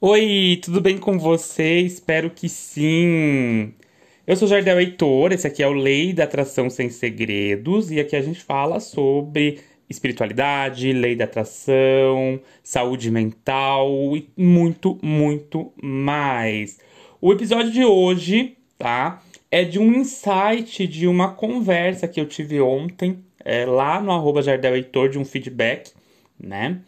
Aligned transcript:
Oi, 0.00 0.60
tudo 0.62 0.80
bem 0.80 0.96
com 0.96 1.18
você? 1.18 1.80
Espero 1.80 2.30
que 2.30 2.48
sim. 2.48 3.74
Eu 4.24 4.36
sou 4.36 4.46
Jardel 4.46 4.78
Heitor, 4.78 5.32
esse 5.32 5.44
aqui 5.44 5.60
é 5.60 5.66
o 5.66 5.72
Lei 5.72 6.12
da 6.12 6.22
Atração 6.22 6.70
Sem 6.70 6.88
Segredos, 6.88 7.90
e 7.90 7.98
aqui 7.98 8.14
a 8.14 8.22
gente 8.22 8.40
fala 8.40 8.78
sobre 8.78 9.58
espiritualidade, 9.90 10.92
lei 10.92 11.16
da 11.16 11.24
atração, 11.24 12.40
saúde 12.62 13.10
mental 13.10 14.16
e 14.16 14.30
muito, 14.36 14.96
muito 15.02 15.72
mais. 15.82 16.78
O 17.20 17.32
episódio 17.32 17.72
de 17.72 17.84
hoje, 17.84 18.56
tá? 18.78 19.20
É 19.50 19.64
de 19.64 19.80
um 19.80 19.92
insight, 19.92 20.86
de 20.86 21.08
uma 21.08 21.32
conversa 21.32 22.06
que 22.06 22.20
eu 22.20 22.26
tive 22.26 22.60
ontem, 22.60 23.18
é, 23.44 23.66
lá 23.66 24.00
no 24.00 24.12
arroba 24.12 24.42
Jardel 24.42 24.76
Heitor, 24.76 25.08
de 25.08 25.18
um 25.18 25.24
feedback, 25.24 25.90
né? 26.38 26.82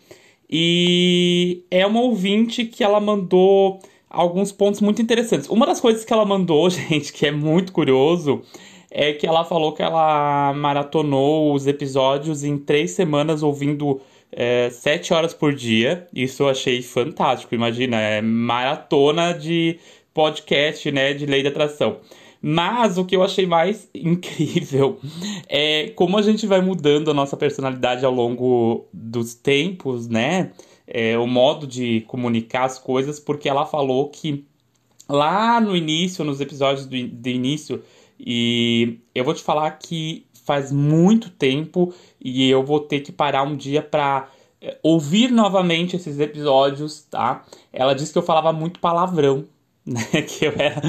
E 0.50 1.62
é 1.70 1.86
uma 1.86 2.00
ouvinte 2.00 2.64
que 2.64 2.82
ela 2.82 2.98
mandou 2.98 3.78
alguns 4.08 4.50
pontos 4.50 4.80
muito 4.80 5.00
interessantes. 5.00 5.48
Uma 5.48 5.64
das 5.64 5.80
coisas 5.80 6.04
que 6.04 6.12
ela 6.12 6.24
mandou, 6.24 6.68
gente, 6.70 7.12
que 7.12 7.26
é 7.26 7.30
muito 7.30 7.72
curioso, 7.72 8.42
é 8.90 9.12
que 9.12 9.26
ela 9.26 9.44
falou 9.44 9.72
que 9.72 9.82
ela 9.82 10.52
maratonou 10.54 11.54
os 11.54 11.68
episódios 11.68 12.42
em 12.42 12.58
três 12.58 12.90
semanas 12.90 13.42
ouvindo 13.42 14.00
é, 14.32 14.68
sete 14.70 15.14
horas 15.14 15.32
por 15.32 15.54
dia. 15.54 16.08
Isso 16.12 16.42
eu 16.42 16.48
achei 16.48 16.82
fantástico. 16.82 17.54
Imagina, 17.54 18.00
é 18.00 18.20
maratona 18.20 19.32
de 19.32 19.78
podcast, 20.12 20.90
né, 20.90 21.14
de 21.14 21.26
lei 21.26 21.42
da 21.44 21.50
atração. 21.50 21.98
Mas 22.42 22.96
o 22.96 23.04
que 23.04 23.14
eu 23.14 23.22
achei 23.22 23.46
mais 23.46 23.88
incrível 23.94 24.98
é 25.48 25.90
como 25.90 26.16
a 26.16 26.22
gente 26.22 26.46
vai 26.46 26.60
mudando 26.60 27.10
a 27.10 27.14
nossa 27.14 27.36
personalidade 27.36 28.04
ao 28.04 28.12
longo 28.12 28.86
dos 28.92 29.34
tempos, 29.34 30.08
né? 30.08 30.52
É, 30.86 31.16
o 31.18 31.26
modo 31.26 31.66
de 31.66 32.00
comunicar 32.02 32.64
as 32.64 32.78
coisas, 32.78 33.20
porque 33.20 33.48
ela 33.48 33.64
falou 33.64 34.08
que 34.08 34.44
lá 35.08 35.60
no 35.60 35.76
início, 35.76 36.24
nos 36.24 36.40
episódios 36.40 36.86
do, 36.86 37.08
do 37.08 37.28
início, 37.28 37.82
e 38.18 38.98
eu 39.14 39.24
vou 39.24 39.34
te 39.34 39.42
falar 39.42 39.70
que 39.72 40.26
faz 40.44 40.72
muito 40.72 41.30
tempo 41.30 41.94
e 42.20 42.48
eu 42.50 42.64
vou 42.64 42.80
ter 42.80 43.00
que 43.00 43.12
parar 43.12 43.44
um 43.44 43.56
dia 43.56 43.82
para 43.82 44.28
é, 44.60 44.78
ouvir 44.82 45.30
novamente 45.30 45.96
esses 45.96 46.18
episódios, 46.18 47.02
tá? 47.02 47.44
Ela 47.72 47.94
disse 47.94 48.12
que 48.12 48.18
eu 48.18 48.22
falava 48.22 48.52
muito 48.52 48.80
palavrão? 48.80 49.46
Que 50.28 50.46
eu 50.46 50.52
era, 50.56 50.82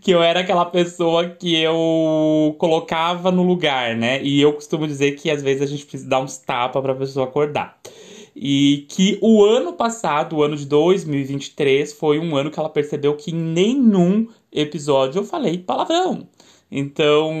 que 0.00 0.10
eu 0.10 0.22
era 0.22 0.40
aquela 0.40 0.64
pessoa 0.64 1.28
que 1.28 1.56
eu 1.56 2.54
colocava 2.58 3.30
no 3.30 3.42
lugar, 3.42 3.96
né? 3.96 4.22
E 4.22 4.40
eu 4.40 4.52
costumo 4.52 4.86
dizer 4.86 5.12
que 5.12 5.30
às 5.30 5.42
vezes 5.42 5.62
a 5.62 5.66
gente 5.66 5.84
precisa 5.84 6.08
dar 6.08 6.20
uns 6.20 6.38
tapas 6.38 6.80
para 6.82 6.92
a 6.92 6.96
pessoa 6.96 7.26
acordar. 7.26 7.78
E 8.34 8.86
que 8.88 9.18
o 9.20 9.44
ano 9.44 9.72
passado, 9.72 10.36
o 10.36 10.42
ano 10.42 10.56
de 10.56 10.64
2023, 10.66 11.92
foi 11.92 12.18
um 12.20 12.36
ano 12.36 12.50
que 12.50 12.58
ela 12.58 12.68
percebeu 12.68 13.16
que 13.16 13.32
em 13.32 13.34
nenhum 13.34 14.28
episódio 14.52 15.18
eu 15.18 15.24
falei 15.24 15.58
palavrão. 15.58 16.28
Então, 16.70 17.32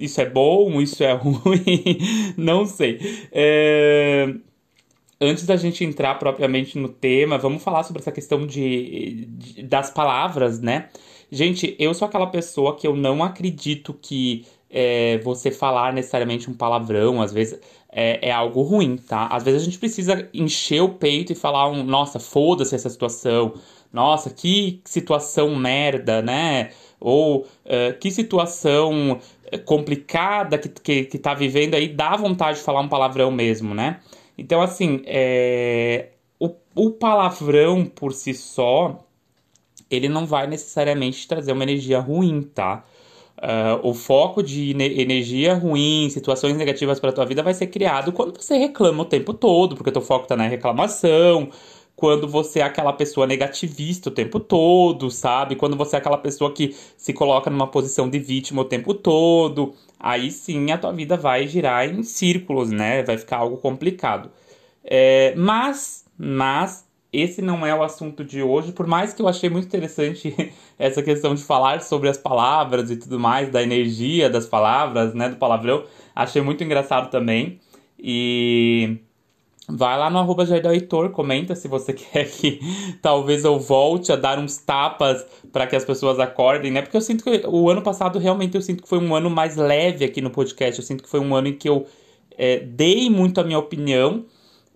isso 0.00 0.20
é 0.20 0.28
bom, 0.28 0.80
isso 0.80 1.02
é 1.02 1.12
ruim, 1.14 1.98
não 2.36 2.66
sei. 2.66 2.98
É 3.32 4.34
antes 5.22 5.46
da 5.46 5.56
gente 5.56 5.84
entrar 5.84 6.16
propriamente 6.18 6.76
no 6.76 6.88
tema, 6.88 7.38
vamos 7.38 7.62
falar 7.62 7.84
sobre 7.84 8.02
essa 8.02 8.10
questão 8.10 8.46
de, 8.46 9.26
de, 9.26 9.62
das 9.62 9.90
palavras, 9.90 10.60
né? 10.60 10.88
Gente, 11.30 11.76
eu 11.78 11.94
sou 11.94 12.06
aquela 12.06 12.26
pessoa 12.26 12.76
que 12.76 12.86
eu 12.86 12.94
não 12.94 13.22
acredito 13.22 13.94
que 13.94 14.44
é, 14.68 15.18
você 15.18 15.50
falar 15.50 15.92
necessariamente 15.92 16.50
um 16.50 16.54
palavrão, 16.54 17.22
às 17.22 17.32
vezes 17.32 17.60
é, 17.90 18.28
é, 18.28 18.32
algo 18.32 18.62
ruim, 18.62 18.96
tá? 18.96 19.28
Às 19.28 19.44
vezes 19.44 19.62
a 19.62 19.64
gente 19.64 19.78
precisa 19.78 20.28
encher 20.34 20.82
o 20.82 20.90
peito 20.90 21.32
e 21.32 21.36
falar 21.36 21.70
um, 21.70 21.84
nossa, 21.84 22.18
foda-se 22.18 22.74
essa 22.74 22.90
situação, 22.90 23.54
nossa, 23.92 24.30
que 24.30 24.80
situação 24.84 25.54
merda, 25.54 26.20
né? 26.20 26.70
Ou 26.98 27.42
uh, 27.42 27.98
que 28.00 28.10
situação 28.10 29.20
complicada 29.64 30.56
que, 30.58 30.68
que, 30.68 31.04
que 31.04 31.18
tá 31.18 31.34
vivendo 31.34 31.74
aí, 31.74 31.88
dá 31.88 32.16
vontade 32.16 32.58
de 32.58 32.64
falar 32.64 32.80
um 32.80 32.88
palavrão 32.88 33.30
mesmo, 33.30 33.74
né? 33.74 34.00
Então, 34.36 34.60
assim, 34.62 35.02
é... 35.06 36.10
o, 36.38 36.54
o 36.74 36.90
palavrão 36.90 37.84
por 37.84 38.12
si 38.12 38.34
só, 38.34 39.04
ele 39.90 40.08
não 40.08 40.26
vai 40.26 40.46
necessariamente 40.46 41.28
trazer 41.28 41.52
uma 41.52 41.62
energia 41.62 42.00
ruim, 42.00 42.42
tá? 42.42 42.84
Uh, 43.38 43.88
o 43.88 43.92
foco 43.92 44.40
de 44.42 44.70
energia 44.70 45.54
ruim, 45.54 46.08
situações 46.10 46.56
negativas 46.56 47.00
para 47.00 47.12
tua 47.12 47.26
vida 47.26 47.42
vai 47.42 47.52
ser 47.52 47.66
criado 47.66 48.12
quando 48.12 48.40
você 48.40 48.56
reclama 48.56 49.02
o 49.02 49.04
tempo 49.04 49.34
todo, 49.34 49.74
porque 49.74 49.90
teu 49.90 50.02
foco 50.02 50.28
tá 50.28 50.36
na 50.36 50.46
reclamação, 50.46 51.50
quando 51.96 52.26
você 52.26 52.60
é 52.60 52.62
aquela 52.62 52.92
pessoa 52.92 53.26
negativista 53.26 54.08
o 54.08 54.12
tempo 54.12 54.40
todo, 54.40 55.10
sabe? 55.10 55.56
Quando 55.56 55.76
você 55.76 55.96
é 55.96 55.98
aquela 55.98 56.18
pessoa 56.18 56.52
que 56.52 56.74
se 56.96 57.12
coloca 57.12 57.50
numa 57.50 57.66
posição 57.66 58.08
de 58.08 58.18
vítima 58.18 58.62
o 58.62 58.64
tempo 58.64 58.94
todo, 58.94 59.74
aí 59.98 60.30
sim 60.30 60.70
a 60.72 60.78
tua 60.78 60.92
vida 60.92 61.16
vai 61.16 61.46
girar 61.46 61.88
em 61.88 62.02
círculos, 62.02 62.70
né? 62.70 63.02
Vai 63.02 63.18
ficar 63.18 63.38
algo 63.38 63.56
complicado. 63.58 64.30
É, 64.84 65.34
mas, 65.36 66.04
mas 66.18 66.84
esse 67.12 67.42
não 67.42 67.64
é 67.66 67.74
o 67.74 67.82
assunto 67.82 68.24
de 68.24 68.42
hoje, 68.42 68.72
por 68.72 68.86
mais 68.86 69.12
que 69.12 69.20
eu 69.20 69.28
achei 69.28 69.50
muito 69.50 69.66
interessante 69.66 70.34
essa 70.78 71.02
questão 71.02 71.34
de 71.34 71.42
falar 71.42 71.82
sobre 71.82 72.08
as 72.08 72.16
palavras 72.16 72.90
e 72.90 72.96
tudo 72.96 73.20
mais, 73.20 73.50
da 73.50 73.62
energia 73.62 74.30
das 74.30 74.46
palavras, 74.46 75.14
né, 75.14 75.28
do 75.28 75.36
palavrão, 75.36 75.84
achei 76.14 76.40
muito 76.42 76.64
engraçado 76.64 77.10
também. 77.10 77.60
E 77.98 78.98
Vai 79.68 79.96
lá 79.96 80.10
no 80.10 80.18
arroba 80.18 80.44
Heitor, 80.44 81.10
comenta 81.10 81.54
se 81.54 81.68
você 81.68 81.92
quer 81.94 82.28
que 82.28 82.60
talvez 83.00 83.44
eu 83.44 83.58
volte 83.60 84.10
a 84.10 84.16
dar 84.16 84.38
uns 84.38 84.56
tapas 84.56 85.24
para 85.52 85.66
que 85.66 85.76
as 85.76 85.84
pessoas 85.84 86.18
acordem, 86.18 86.72
né? 86.72 86.82
Porque 86.82 86.96
eu 86.96 87.00
sinto 87.00 87.22
que 87.22 87.46
o 87.46 87.70
ano 87.70 87.80
passado 87.80 88.18
realmente 88.18 88.56
eu 88.56 88.62
sinto 88.62 88.82
que 88.82 88.88
foi 88.88 88.98
um 88.98 89.14
ano 89.14 89.30
mais 89.30 89.56
leve 89.56 90.04
aqui 90.04 90.20
no 90.20 90.30
podcast. 90.30 90.80
Eu 90.80 90.86
sinto 90.86 91.02
que 91.02 91.08
foi 91.08 91.20
um 91.20 91.34
ano 91.34 91.48
em 91.48 91.56
que 91.56 91.68
eu 91.68 91.86
é, 92.36 92.58
dei 92.58 93.08
muito 93.08 93.40
a 93.40 93.44
minha 93.44 93.58
opinião. 93.58 94.24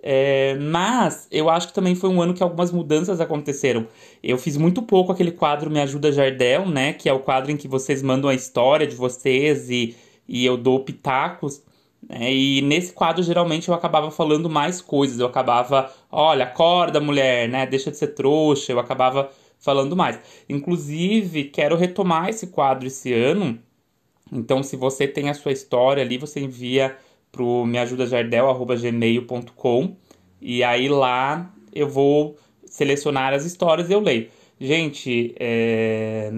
É, 0.09 0.55
mas 0.55 1.27
eu 1.33 1.51
acho 1.51 1.67
que 1.67 1.75
também 1.75 1.97
foi 1.97 2.09
um 2.09 2.23
ano 2.23 2.33
que 2.33 2.43
algumas 2.43 2.71
mudanças 2.71 3.21
aconteceram. 3.21 3.89
Eu 4.23 4.39
fiz 4.39 4.57
muito 4.57 4.81
pouco 4.81 5.11
aquele 5.11 5.33
quadro 5.33 5.69
Me 5.69 5.81
Ajuda 5.81 6.13
Jardel, 6.13 6.65
né? 6.65 6.93
Que 6.93 7.09
é 7.09 7.13
o 7.13 7.19
quadro 7.19 7.51
em 7.51 7.57
que 7.57 7.67
vocês 7.67 8.03
mandam 8.03 8.31
a 8.31 8.35
história 8.35 8.87
de 8.87 8.95
vocês 8.95 9.69
e, 9.69 9.97
e 10.29 10.47
eu 10.47 10.57
dou 10.57 10.85
pitacos. 10.85 11.61
É, 12.09 12.33
e 12.33 12.62
nesse 12.62 12.93
quadro, 12.93 13.22
geralmente, 13.22 13.69
eu 13.69 13.75
acabava 13.75 14.11
falando 14.11 14.49
mais 14.49 14.81
coisas. 14.81 15.19
Eu 15.19 15.27
acabava, 15.27 15.93
olha, 16.11 16.44
acorda, 16.44 17.00
mulher, 17.00 17.49
né? 17.49 17.67
Deixa 17.67 17.91
de 17.91 17.97
ser 17.97 18.09
trouxa. 18.09 18.72
Eu 18.72 18.78
acabava 18.78 19.31
falando 19.59 19.97
mais. 19.97 20.21
Inclusive, 20.49 21.45
quero 21.45 21.77
retomar 21.77 22.28
esse 22.28 22.49
quadro 22.49 22.87
esse 22.87 23.12
ano. 23.12 23.59
Então, 24.33 24.62
se 24.62 24.77
você 24.77 25.09
tem 25.09 25.28
a 25.28 25.34
sua 25.34 25.53
história 25.53 26.03
ali, 26.03 26.16
você 26.19 26.41
envia 26.41 26.97
pro 27.31 27.65
meajudajardel.gmail.com 27.66 29.97
e 30.41 30.65
aí 30.65 30.89
lá 30.89 31.53
eu 31.75 31.89
vou 31.89 32.37
selecionar 32.65 33.34
as 33.34 33.45
histórias 33.45 33.91
e 33.91 33.93
eu 33.93 34.00
leio. 34.00 34.28
Gente, 34.59 35.34
é... 35.39 36.33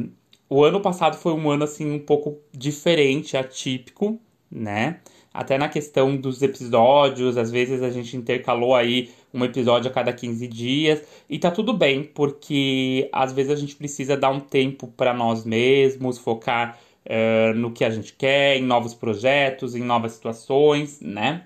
o 0.49 0.65
ano 0.65 0.81
passado 0.81 1.17
foi 1.17 1.33
um 1.33 1.49
ano, 1.51 1.65
assim, 1.65 1.91
um 1.91 1.99
pouco 1.99 2.39
diferente, 2.53 3.37
atípico, 3.37 4.21
né? 4.51 5.01
Até 5.33 5.59
na 5.59 5.69
questão 5.69 6.17
dos 6.17 6.43
episódios, 6.43 7.37
às 7.37 7.51
vezes 7.51 7.83
a 7.83 7.91
gente 7.91 8.17
intercalou 8.17 8.75
aí 8.75 9.11
um 9.33 9.45
episódio 9.45 9.91
a 9.91 9.93
cada 9.93 10.13
15 10.13 10.47
dias 10.49 11.03
e 11.29 11.39
tá 11.39 11.51
tudo 11.51 11.73
bem, 11.73 12.03
porque 12.03 13.09
às 13.13 13.33
vezes 13.33 13.53
a 13.53 13.57
gente 13.57 13.77
precisa 13.77 14.17
dar 14.17 14.31
um 14.31 14.41
tempo 14.41 14.89
para 14.89 15.13
nós 15.13 15.45
mesmos, 15.45 16.19
focar 16.19 16.79
uh, 17.05 17.55
no 17.55 17.71
que 17.71 17.85
a 17.85 17.91
gente 17.91 18.13
quer, 18.15 18.57
em 18.57 18.63
novos 18.63 18.95
projetos, 18.95 19.75
em 19.75 19.83
novas 19.83 20.13
situações, 20.13 21.01
né? 21.01 21.45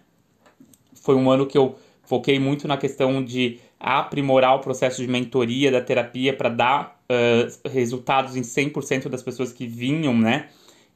Foi 0.95 1.17
um 1.17 1.31
ano 1.31 1.47
que 1.47 1.59
eu 1.59 1.75
foquei 2.05 2.39
muito 2.39 2.69
na 2.69 2.77
questão 2.77 3.23
de 3.23 3.59
aprimorar 3.81 4.55
o 4.55 4.61
processo 4.61 5.03
de 5.03 5.09
mentoria 5.09 5.73
da 5.73 5.81
terapia 5.81 6.33
para 6.33 6.49
dar 6.49 7.03
uh, 7.11 7.69
resultados 7.69 8.37
em 8.37 8.43
100% 8.43 9.09
das 9.09 9.23
pessoas 9.23 9.53
que 9.53 9.67
vinham, 9.67 10.17
né? 10.17 10.49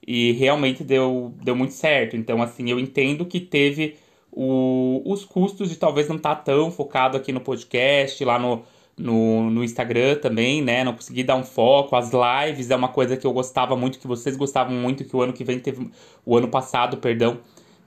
E 0.06 0.32
realmente 0.32 0.84
deu, 0.84 1.34
deu 1.42 1.56
muito 1.56 1.72
certo. 1.72 2.16
Então, 2.16 2.40
assim, 2.40 2.70
eu 2.70 2.78
entendo 2.78 3.26
que 3.26 3.40
teve 3.40 3.96
o, 4.30 5.02
os 5.04 5.24
custos 5.24 5.70
de 5.70 5.76
talvez 5.76 6.08
não 6.08 6.16
estar 6.16 6.36
tá 6.36 6.42
tão 6.42 6.70
focado 6.70 7.16
aqui 7.16 7.32
no 7.32 7.40
podcast, 7.40 8.24
lá 8.24 8.38
no, 8.38 8.62
no, 8.96 9.50
no 9.50 9.64
Instagram 9.64 10.16
também, 10.16 10.62
né? 10.62 10.84
Não 10.84 10.92
consegui 10.92 11.24
dar 11.24 11.36
um 11.36 11.42
foco. 11.42 11.96
As 11.96 12.10
lives 12.12 12.70
é 12.70 12.76
uma 12.76 12.88
coisa 12.88 13.16
que 13.16 13.26
eu 13.26 13.32
gostava 13.32 13.76
muito, 13.76 13.98
que 13.98 14.06
vocês 14.06 14.36
gostavam 14.36 14.74
muito, 14.74 15.04
que 15.04 15.16
o 15.16 15.22
ano 15.22 15.32
que 15.32 15.42
vem 15.42 15.58
teve. 15.58 15.90
O 16.24 16.36
ano 16.36 16.48
passado, 16.48 16.98
perdão, 16.98 17.40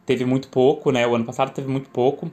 teve 0.06 0.25
muito 0.25 0.50
pouco, 0.50 0.92
né? 0.92 1.07
O 1.07 1.16
ano 1.16 1.25
passado 1.25 1.54
teve 1.54 1.69
muito 1.69 1.89
pouco. 1.89 2.31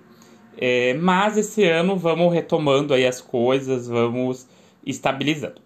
É, 0.58 0.94
mas 0.94 1.36
esse 1.36 1.64
ano 1.64 1.96
vamos 1.96 2.32
retomando 2.32 2.94
aí 2.94 3.06
as 3.06 3.20
coisas, 3.20 3.86
vamos 3.86 4.48
estabilizando. 4.84 5.60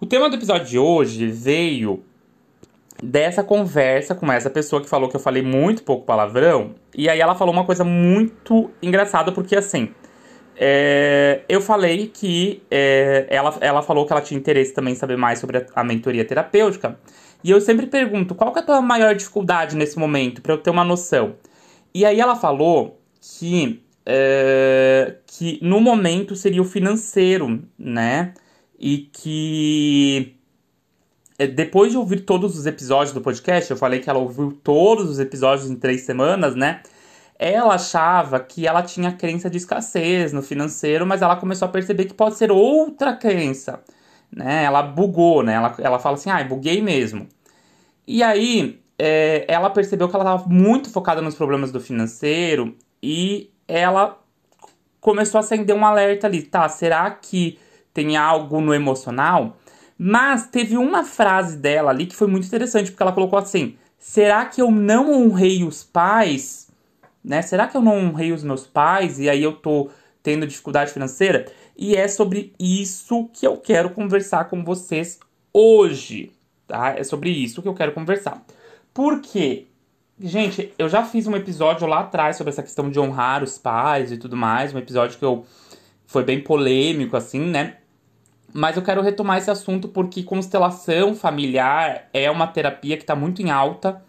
O 0.00 0.06
tema 0.06 0.28
do 0.28 0.36
episódio 0.36 0.66
de 0.66 0.78
hoje 0.78 1.28
veio 1.28 2.02
dessa 3.04 3.44
conversa 3.44 4.14
com 4.14 4.30
essa 4.32 4.48
pessoa 4.48 4.80
que 4.82 4.88
falou 4.88 5.08
que 5.08 5.16
eu 5.16 5.20
falei 5.20 5.42
muito 5.42 5.82
pouco 5.82 6.06
palavrão. 6.06 6.74
E 6.96 7.08
aí 7.08 7.20
ela 7.20 7.34
falou 7.34 7.52
uma 7.52 7.64
coisa 7.64 7.84
muito 7.84 8.70
engraçada, 8.82 9.30
porque 9.30 9.54
assim, 9.54 9.90
é, 10.56 11.42
eu 11.48 11.60
falei 11.60 12.08
que 12.08 12.62
é, 12.70 13.26
ela, 13.28 13.56
ela 13.60 13.82
falou 13.82 14.06
que 14.06 14.12
ela 14.12 14.22
tinha 14.22 14.38
interesse 14.38 14.72
também 14.72 14.92
em 14.94 14.96
saber 14.96 15.16
mais 15.16 15.38
sobre 15.38 15.58
a, 15.58 15.66
a 15.74 15.84
mentoria 15.84 16.24
terapêutica. 16.24 16.98
E 17.42 17.50
eu 17.50 17.60
sempre 17.60 17.86
pergunto, 17.86 18.34
qual 18.34 18.52
que 18.52 18.58
é 18.58 18.62
a 18.62 18.64
tua 18.64 18.80
maior 18.80 19.14
dificuldade 19.14 19.76
nesse 19.76 19.98
momento, 19.98 20.40
para 20.40 20.54
eu 20.54 20.58
ter 20.58 20.70
uma 20.70 20.84
noção? 20.84 21.34
E 21.94 22.04
aí 22.04 22.18
ela 22.18 22.36
falou 22.36 23.00
que, 23.20 23.82
é, 24.06 25.16
que 25.26 25.58
no 25.62 25.80
momento 25.80 26.34
seria 26.34 26.62
o 26.62 26.64
financeiro, 26.64 27.62
né? 27.78 28.32
E 28.78 29.10
que 29.12 30.33
depois 31.38 31.90
de 31.90 31.98
ouvir 31.98 32.20
todos 32.20 32.56
os 32.56 32.66
episódios 32.66 33.12
do 33.12 33.20
podcast, 33.20 33.70
eu 33.70 33.76
falei 33.76 34.00
que 34.00 34.08
ela 34.08 34.18
ouviu 34.18 34.52
todos 34.62 35.10
os 35.10 35.18
episódios 35.18 35.68
em 35.68 35.76
três 35.76 36.02
semanas, 36.02 36.54
né? 36.54 36.82
Ela 37.38 37.74
achava 37.74 38.38
que 38.38 38.66
ela 38.66 38.82
tinha 38.82 39.12
crença 39.12 39.50
de 39.50 39.58
escassez 39.58 40.32
no 40.32 40.42
financeiro, 40.42 41.04
mas 41.04 41.22
ela 41.22 41.36
começou 41.36 41.66
a 41.66 41.70
perceber 41.70 42.04
que 42.04 42.14
pode 42.14 42.36
ser 42.36 42.52
outra 42.52 43.16
crença, 43.16 43.82
né? 44.30 44.64
Ela 44.64 44.82
bugou, 44.82 45.42
né? 45.42 45.54
Ela, 45.54 45.74
ela 45.78 45.98
fala 45.98 46.14
assim, 46.14 46.30
ah, 46.30 46.42
buguei 46.44 46.80
mesmo. 46.80 47.28
E 48.06 48.22
aí, 48.22 48.80
é, 48.98 49.44
ela 49.48 49.70
percebeu 49.70 50.08
que 50.08 50.14
ela 50.14 50.24
estava 50.24 50.48
muito 50.48 50.90
focada 50.90 51.20
nos 51.20 51.34
problemas 51.34 51.72
do 51.72 51.80
financeiro 51.80 52.76
e 53.02 53.50
ela 53.66 54.18
começou 55.00 55.38
a 55.38 55.40
acender 55.40 55.74
um 55.74 55.84
alerta 55.84 56.26
ali, 56.26 56.42
tá? 56.42 56.68
Será 56.68 57.10
que 57.10 57.58
tem 57.92 58.16
algo 58.16 58.60
no 58.60 58.72
emocional? 58.72 59.56
Mas 59.98 60.48
teve 60.48 60.76
uma 60.76 61.04
frase 61.04 61.56
dela 61.56 61.90
ali 61.90 62.06
que 62.06 62.16
foi 62.16 62.26
muito 62.26 62.46
interessante, 62.46 62.90
porque 62.90 63.02
ela 63.02 63.12
colocou 63.12 63.38
assim: 63.38 63.76
será 63.98 64.44
que 64.44 64.60
eu 64.60 64.70
não 64.70 65.12
honrei 65.12 65.64
os 65.64 65.84
pais? 65.84 66.68
Né? 67.24 67.40
Será 67.42 67.66
que 67.66 67.76
eu 67.76 67.82
não 67.82 67.96
honrei 67.96 68.32
os 68.32 68.42
meus 68.42 68.66
pais 68.66 69.18
e 69.18 69.30
aí 69.30 69.42
eu 69.42 69.52
tô 69.52 69.88
tendo 70.22 70.46
dificuldade 70.46 70.92
financeira? 70.92 71.46
E 71.76 71.96
é 71.96 72.06
sobre 72.06 72.52
isso 72.58 73.28
que 73.32 73.46
eu 73.46 73.56
quero 73.56 73.90
conversar 73.90 74.44
com 74.44 74.62
vocês 74.62 75.18
hoje, 75.52 76.32
tá? 76.66 76.94
É 76.96 77.02
sobre 77.02 77.30
isso 77.30 77.62
que 77.62 77.68
eu 77.68 77.74
quero 77.74 77.92
conversar. 77.92 78.44
Por 78.92 79.20
quê? 79.20 79.66
Gente, 80.20 80.72
eu 80.78 80.88
já 80.88 81.04
fiz 81.04 81.26
um 81.26 81.34
episódio 81.34 81.86
lá 81.86 82.00
atrás 82.00 82.36
sobre 82.36 82.52
essa 82.52 82.62
questão 82.62 82.88
de 82.88 83.00
honrar 83.00 83.42
os 83.42 83.58
pais 83.58 84.12
e 84.12 84.16
tudo 84.16 84.36
mais, 84.36 84.72
um 84.72 84.78
episódio 84.78 85.18
que 85.18 85.24
eu 85.24 85.44
foi 86.06 86.22
bem 86.22 86.40
polêmico 86.40 87.16
assim, 87.16 87.40
né? 87.40 87.78
Mas 88.56 88.76
eu 88.76 88.82
quero 88.82 89.02
retomar 89.02 89.38
esse 89.38 89.50
assunto 89.50 89.88
porque 89.88 90.22
constelação 90.22 91.12
familiar 91.12 92.08
é 92.12 92.30
uma 92.30 92.46
terapia 92.46 92.96
que 92.96 93.02
está 93.02 93.16
muito 93.16 93.42
em 93.42 93.50
alta 93.50 94.00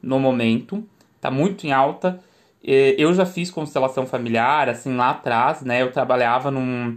no 0.00 0.20
momento. 0.20 0.86
Está 1.16 1.32
muito 1.32 1.66
em 1.66 1.72
alta. 1.72 2.20
Eu 2.62 3.12
já 3.12 3.26
fiz 3.26 3.50
constelação 3.50 4.06
familiar, 4.06 4.68
assim, 4.68 4.94
lá 4.94 5.10
atrás, 5.10 5.62
né? 5.62 5.82
Eu 5.82 5.90
trabalhava 5.90 6.48
num, 6.48 6.96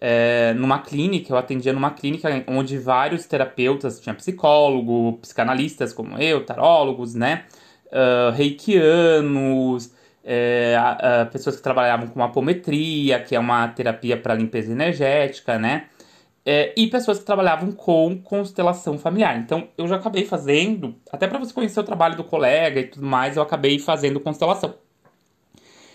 é, 0.00 0.54
numa 0.54 0.78
clínica, 0.78 1.32
eu 1.32 1.36
atendia 1.36 1.72
numa 1.72 1.90
clínica 1.90 2.28
onde 2.46 2.78
vários 2.78 3.26
terapeutas, 3.26 3.98
tinha 3.98 4.14
psicólogo, 4.14 5.18
psicanalistas 5.20 5.92
como 5.92 6.16
eu, 6.16 6.46
tarólogos, 6.46 7.16
né? 7.16 7.44
Uh, 7.86 8.30
reikianos, 8.30 9.92
é, 10.24 10.76
uh, 10.78 11.30
pessoas 11.32 11.56
que 11.56 11.62
trabalhavam 11.62 12.06
com 12.06 12.22
apometria, 12.22 13.18
que 13.18 13.34
é 13.34 13.40
uma 13.40 13.66
terapia 13.66 14.16
para 14.16 14.34
limpeza 14.34 14.70
energética, 14.70 15.58
né? 15.58 15.86
É, 16.48 16.72
e 16.76 16.86
pessoas 16.86 17.18
que 17.18 17.24
trabalhavam 17.24 17.72
com 17.72 18.16
constelação 18.22 18.96
familiar. 18.96 19.36
Então, 19.36 19.66
eu 19.76 19.88
já 19.88 19.96
acabei 19.96 20.24
fazendo, 20.24 20.94
até 21.10 21.26
para 21.26 21.40
você 21.40 21.52
conhecer 21.52 21.80
o 21.80 21.82
trabalho 21.82 22.16
do 22.16 22.22
colega 22.22 22.80
e 22.80 22.84
tudo 22.86 23.04
mais, 23.04 23.36
eu 23.36 23.42
acabei 23.42 23.80
fazendo 23.80 24.20
constelação. 24.20 24.74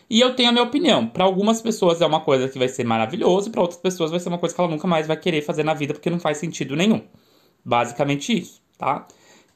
E 0.09 0.19
eu 0.19 0.36
tenho 0.36 0.50
a 0.50 0.51
minha 0.51 0.65
opinião. 0.65 1.07
Para 1.07 1.24
algumas 1.24 1.62
pessoas 1.62 2.01
é 2.01 2.06
uma 2.06 2.19
coisa 2.19 2.50
que 2.50 2.59
vai 2.59 2.68
ser 2.68 2.83
maravilhoso, 2.83 3.48
e 3.48 3.51
para 3.51 3.62
outras 3.62 3.80
pessoas 3.80 4.12
vai 4.12 4.19
ser 4.19 4.27
uma 4.27 4.38
coisa 4.38 4.53
que 4.53 4.59
ela 4.59 4.69
nunca 4.69 4.86
mais 4.86 5.07
vai 5.07 5.15
querer 5.15 5.42
fazer 5.42 5.63
na 5.63 5.74
vida 5.74 5.94
porque 5.94 6.09
não 6.09 6.19
faz 6.19 6.38
sentido 6.38 6.75
nenhum. 6.75 7.01
Basicamente 7.63 8.38
isso, 8.38 8.62
tá? 8.77 9.07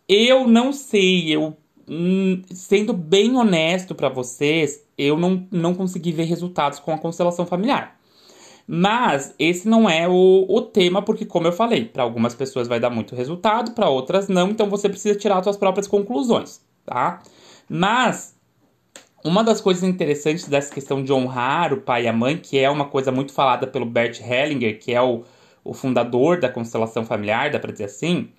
Eu 0.08 0.48
não 0.48 0.72
sei, 0.72 1.36
eu 1.36 1.58
hum, 1.90 2.42
sendo 2.54 2.94
bem 2.94 3.36
honesto 3.36 3.94
para 3.94 4.08
vocês, 4.08 4.82
eu 4.98 5.18
não, 5.18 5.46
não 5.52 5.76
consegui 5.76 6.14
ver 6.14 6.24
resultados 6.24 6.80
com 6.80 6.94
a 6.94 6.98
constelação 6.98 7.46
familiar. 7.46 8.00
Mas 8.68 9.36
esse 9.38 9.68
não 9.68 9.90
é 9.90 10.08
o, 10.08 10.46
o 10.50 10.62
tema, 10.62 11.02
porque, 11.02 11.26
como 11.26 11.48
eu 11.48 11.52
falei, 11.52 11.86
para 11.86 12.04
algumas 12.04 12.34
pessoas 12.34 12.68
vai 12.68 12.80
dar 12.80 12.90
muito 12.90 13.16
resultado, 13.16 13.72
para 13.72 13.90
outras 13.90 14.28
não, 14.28 14.50
então 14.50 14.70
você 14.70 14.90
precisa 14.90 15.18
tirar 15.18 15.44
suas 15.44 15.58
próprias 15.58 15.88
conclusões, 15.88 16.62
tá? 16.84 17.22
Mas 17.70 18.36
uma 19.24 19.44
das 19.44 19.62
coisas 19.62 19.84
interessantes 19.84 20.48
dessa 20.48 20.74
questão 20.74 21.04
de 21.04 21.14
honrar 21.14 21.74
o 21.74 21.82
pai 21.82 22.04
e 22.04 22.08
a 22.08 22.14
mãe, 22.14 22.38
que 22.38 22.58
é 22.58 22.70
uma 22.70 22.86
coisa 22.86 23.12
muito 23.12 23.34
falada 23.34 23.68
pelo 23.68 23.86
Bert 23.86 24.20
Hellinger, 24.20 24.80
que 24.80 24.94
é 24.94 25.02
o, 25.02 25.24
o 25.64 25.74
fundador 25.74 26.40
da 26.40 26.50
constelação 26.50 27.06
familiar, 27.06 27.52
dá 27.52 27.60
para 27.60 27.72
dizer 27.72 27.86
assim, 27.86 28.30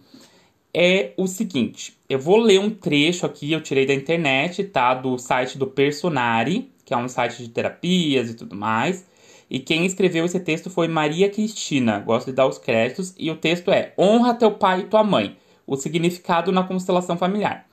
é 0.73 1.13
o 1.17 1.27
seguinte: 1.27 1.97
eu 2.09 2.19
vou 2.19 2.37
ler 2.37 2.61
um 2.61 2.71
trecho 2.71 3.27
aqui, 3.27 3.51
eu 3.51 3.61
tirei 3.61 3.87
da 3.87 3.95
internet, 3.95 4.63
tá? 4.65 4.95
Do 4.95 5.19
site 5.19 5.57
do 5.57 5.67
Personari, 5.67 6.71
que 6.85 6.93
é 6.93 6.97
um 6.97 7.09
site 7.09 7.43
de 7.43 7.49
terapias 7.49 8.31
e 8.31 8.35
tudo 8.35 8.55
mais. 8.55 9.07
E 9.49 9.61
quem 9.61 9.87
escreveu 9.87 10.25
esse 10.25 10.41
texto 10.41 10.69
foi 10.69 10.89
Maria 10.89 11.31
Cristina, 11.31 12.01
gosto 12.01 12.27
de 12.27 12.33
dar 12.33 12.47
os 12.47 12.59
créditos, 12.59 13.15
e 13.19 13.31
o 13.31 13.37
texto 13.37 13.71
é 13.71 13.93
Honra 13.99 14.35
teu 14.35 14.51
pai 14.51 14.81
e 14.81 14.85
tua 14.85 15.05
mãe, 15.05 15.37
o 15.67 15.77
significado 15.77 16.51
na 16.51 16.65
constelação 16.65 17.17
familiar. 17.17 17.67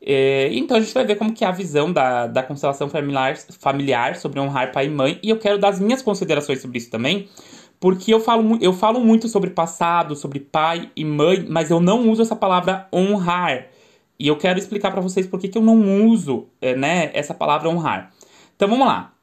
É, 0.00 0.48
então 0.52 0.76
a 0.76 0.80
gente 0.80 0.94
vai 0.94 1.04
ver 1.04 1.16
como 1.16 1.32
que 1.32 1.44
é 1.44 1.48
a 1.48 1.52
visão 1.52 1.92
da, 1.92 2.28
da 2.28 2.42
constelação 2.42 2.88
familiar, 2.88 3.36
familiar 3.58 4.14
sobre 4.14 4.38
honrar 4.38 4.70
pai 4.70 4.86
e 4.86 4.90
mãe, 4.90 5.18
e 5.22 5.28
eu 5.28 5.38
quero 5.38 5.58
dar 5.58 5.70
as 5.70 5.80
minhas 5.80 6.02
considerações 6.02 6.62
sobre 6.62 6.78
isso 6.78 6.90
também, 6.90 7.28
porque 7.80 8.12
eu 8.14 8.20
falo, 8.20 8.58
eu 8.60 8.72
falo 8.72 9.00
muito 9.00 9.28
sobre 9.28 9.50
passado, 9.50 10.14
sobre 10.14 10.40
pai 10.40 10.90
e 10.94 11.04
mãe, 11.04 11.44
mas 11.48 11.70
eu 11.70 11.80
não 11.80 12.08
uso 12.10 12.22
essa 12.22 12.36
palavra 12.36 12.88
honrar. 12.92 13.66
E 14.18 14.26
eu 14.26 14.36
quero 14.36 14.58
explicar 14.58 14.90
para 14.90 15.00
vocês 15.00 15.26
por 15.26 15.38
que, 15.38 15.48
que 15.48 15.56
eu 15.56 15.62
não 15.62 16.06
uso 16.06 16.48
é, 16.60 16.74
né, 16.74 17.10
essa 17.14 17.32
palavra 17.32 17.68
honrar. 17.68 18.12
Então 18.56 18.68
vamos 18.68 18.86
lá. 18.86 19.14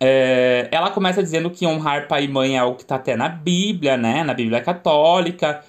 É, 0.00 0.68
ela 0.70 0.90
começa 0.90 1.22
dizendo 1.22 1.50
que 1.50 1.66
honrar 1.66 2.06
pai 2.06 2.24
e 2.24 2.28
mãe 2.28 2.56
é 2.56 2.58
algo 2.58 2.76
que 2.76 2.82
está 2.82 2.96
até 2.96 3.16
na 3.16 3.28
Bíblia, 3.28 3.96
né? 3.96 4.22
Na 4.22 4.34
Bíblia 4.34 4.60
católica. 4.60 5.62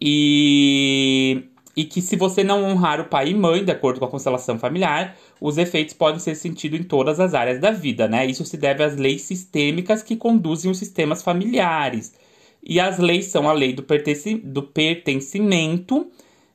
E, 0.00 1.44
e 1.76 1.84
que 1.84 2.02
se 2.02 2.16
você 2.16 2.42
não 2.42 2.64
honrar 2.64 3.00
o 3.00 3.04
pai 3.04 3.30
e 3.30 3.34
mãe, 3.34 3.64
de 3.64 3.70
acordo 3.70 4.00
com 4.00 4.06
a 4.06 4.10
constelação 4.10 4.58
familiar, 4.58 5.16
os 5.40 5.58
efeitos 5.58 5.94
podem 5.94 6.18
ser 6.18 6.34
sentidos 6.34 6.80
em 6.80 6.82
todas 6.82 7.20
as 7.20 7.34
áreas 7.34 7.60
da 7.60 7.70
vida, 7.70 8.08
né? 8.08 8.26
Isso 8.26 8.44
se 8.44 8.56
deve 8.56 8.82
às 8.82 8.96
leis 8.96 9.22
sistêmicas 9.22 10.02
que 10.02 10.16
conduzem 10.16 10.70
os 10.70 10.78
sistemas 10.78 11.22
familiares. 11.22 12.14
E 12.62 12.80
as 12.80 12.98
leis 12.98 13.26
são 13.26 13.48
a 13.48 13.52
lei 13.52 13.72
do, 13.72 13.82
pertenci 13.82 14.34
do 14.36 14.62
pertencimento, 14.62 16.10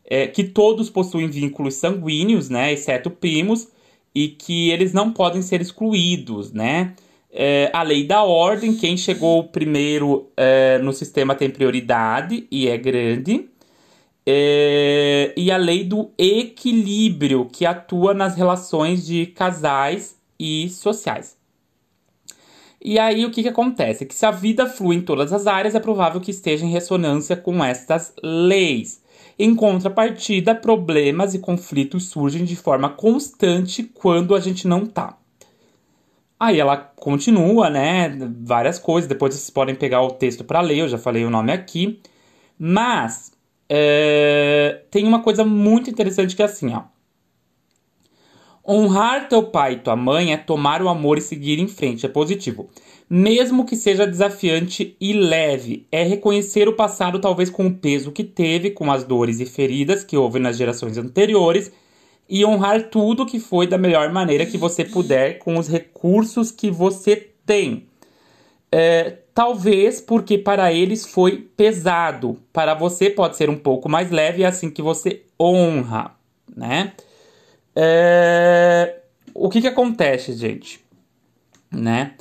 é, 0.06 0.28
que 0.28 0.44
todos 0.44 0.90
possuem 0.90 1.30
vínculos 1.30 1.76
sanguíneos, 1.76 2.50
né? 2.50 2.74
Exceto 2.74 3.10
primos, 3.10 3.70
e 4.14 4.28
que 4.30 4.70
eles 4.72 4.92
não 4.94 5.14
podem 5.14 5.42
ser 5.42 5.62
excluídos, 5.62 6.52
né? 6.52 6.94
É, 7.34 7.70
a 7.74 7.82
lei 7.82 8.06
da 8.06 8.24
ordem, 8.24 8.76
quem 8.76 8.98
chegou 8.98 9.46
primeiro 9.46 10.30
é, 10.36 10.78
no 10.80 10.92
sistema 10.92 11.34
tem 11.34 11.50
prioridade 11.50 12.46
e 12.52 12.68
é 12.68 12.78
grande. 12.78 13.50
É, 14.26 15.34
e 15.36 15.50
a 15.50 15.58
lei 15.58 15.84
do 15.84 16.12
equilíbrio, 16.18 17.46
que 17.46 17.66
atua 17.66 18.14
nas 18.14 18.36
relações 18.36 19.06
de 19.06 19.26
casais 19.28 20.18
e 20.40 20.70
sociais. 20.70 21.38
E 22.84 22.98
aí 23.00 23.26
o 23.26 23.32
que, 23.32 23.44
que 23.44 23.50
acontece? 23.50 24.06
Que 24.06 24.16
se 24.16 24.26
a 24.26 24.32
vida 24.32 24.68
flui 24.68 24.96
em 24.96 25.02
todas 25.02 25.32
as 25.32 25.48
áreas, 25.48 25.76
é 25.76 25.80
provável 25.80 26.20
que 26.20 26.32
esteja 26.32 26.66
em 26.66 26.72
ressonância 26.72 27.36
com 27.38 27.64
estas 27.64 28.14
leis. 28.24 29.02
Em 29.38 29.56
contrapartida, 29.56 30.54
problemas 30.54 31.34
e 31.34 31.40
conflitos 31.40 32.10
surgem 32.10 32.44
de 32.44 32.56
forma 32.56 32.90
constante 32.90 33.84
quando 33.84 34.36
a 34.36 34.40
gente 34.40 34.68
não 34.68 34.86
tá. 34.86 35.21
Aí 36.42 36.60
ela 36.60 36.76
continua, 36.76 37.70
né? 37.70 38.18
Várias 38.42 38.80
coisas. 38.80 39.08
Depois 39.08 39.36
vocês 39.36 39.52
podem 39.52 39.76
pegar 39.76 40.02
o 40.02 40.10
texto 40.10 40.44
para 40.44 40.60
ler, 40.60 40.80
eu 40.80 40.88
já 40.88 40.98
falei 40.98 41.24
o 41.24 41.30
nome 41.30 41.52
aqui. 41.52 42.00
Mas 42.58 43.32
é, 43.70 44.82
tem 44.90 45.08
uma 45.08 45.22
coisa 45.22 45.46
muito 45.46 45.92
interessante 45.92 46.36
que 46.36 46.42
é 46.42 46.46
assim, 46.46 46.74
ó. 46.74 46.82
Honrar 48.68 49.30
teu 49.30 49.44
pai 49.44 49.74
e 49.74 49.80
tua 49.82 49.96
mãe 49.96 50.34
é 50.34 50.38
tomar 50.38 50.82
o 50.82 50.90
amor 50.90 51.20
e 51.20 51.22
seguir 51.22 51.60
em 51.60 51.68
frente, 51.68 52.08
é 52.08 52.10
positivo. 52.10 52.72
Mesmo 53.08 53.64
que 53.64 53.76
seja 53.76 54.08
desafiante 54.08 54.96
e 55.00 55.14
leve, 55.14 55.86
é 55.92 56.02
reconhecer 56.02 56.68
o 56.68 56.76
passado 56.76 57.20
talvez 57.20 57.52
com 57.52 57.68
o 57.68 57.76
peso 57.76 58.12
que 58.12 58.24
teve, 58.24 58.72
com 58.72 58.92
as 58.92 59.04
dores 59.04 59.40
e 59.40 59.46
feridas 59.46 60.04
que 60.04 60.18
houve 60.18 60.40
nas 60.40 60.58
gerações 60.58 60.98
anteriores 60.98 61.72
e 62.32 62.46
honrar 62.46 62.84
tudo 62.84 63.26
que 63.26 63.42
foi 63.42 63.68
da 63.68 63.78
melhor 63.78 64.10
maneira 64.10 64.46
que 64.46 64.58
você 64.58 64.86
puder 64.86 65.38
com 65.40 65.60
os 65.60 65.68
recursos 65.68 66.50
que 66.50 66.72
você 66.72 67.30
tem. 67.46 67.88
É, 68.72 69.18
talvez 69.34 70.00
porque 70.00 70.38
para 70.38 70.72
eles 70.72 71.06
foi 71.06 71.40
pesado, 71.58 72.40
para 72.54 72.74
você 72.74 73.10
pode 73.10 73.36
ser 73.36 73.50
um 73.50 73.58
pouco 73.58 73.90
mais 73.90 74.10
leve, 74.10 74.44
é 74.44 74.46
assim 74.46 74.70
que 74.70 74.82
você 74.82 75.24
honra, 75.38 76.16
né? 76.56 76.94
É, 77.76 79.00
o 79.34 79.50
que 79.50 79.60
que 79.60 79.68
acontece, 79.68 80.32
gente? 80.32 80.80
Né? 81.70 82.14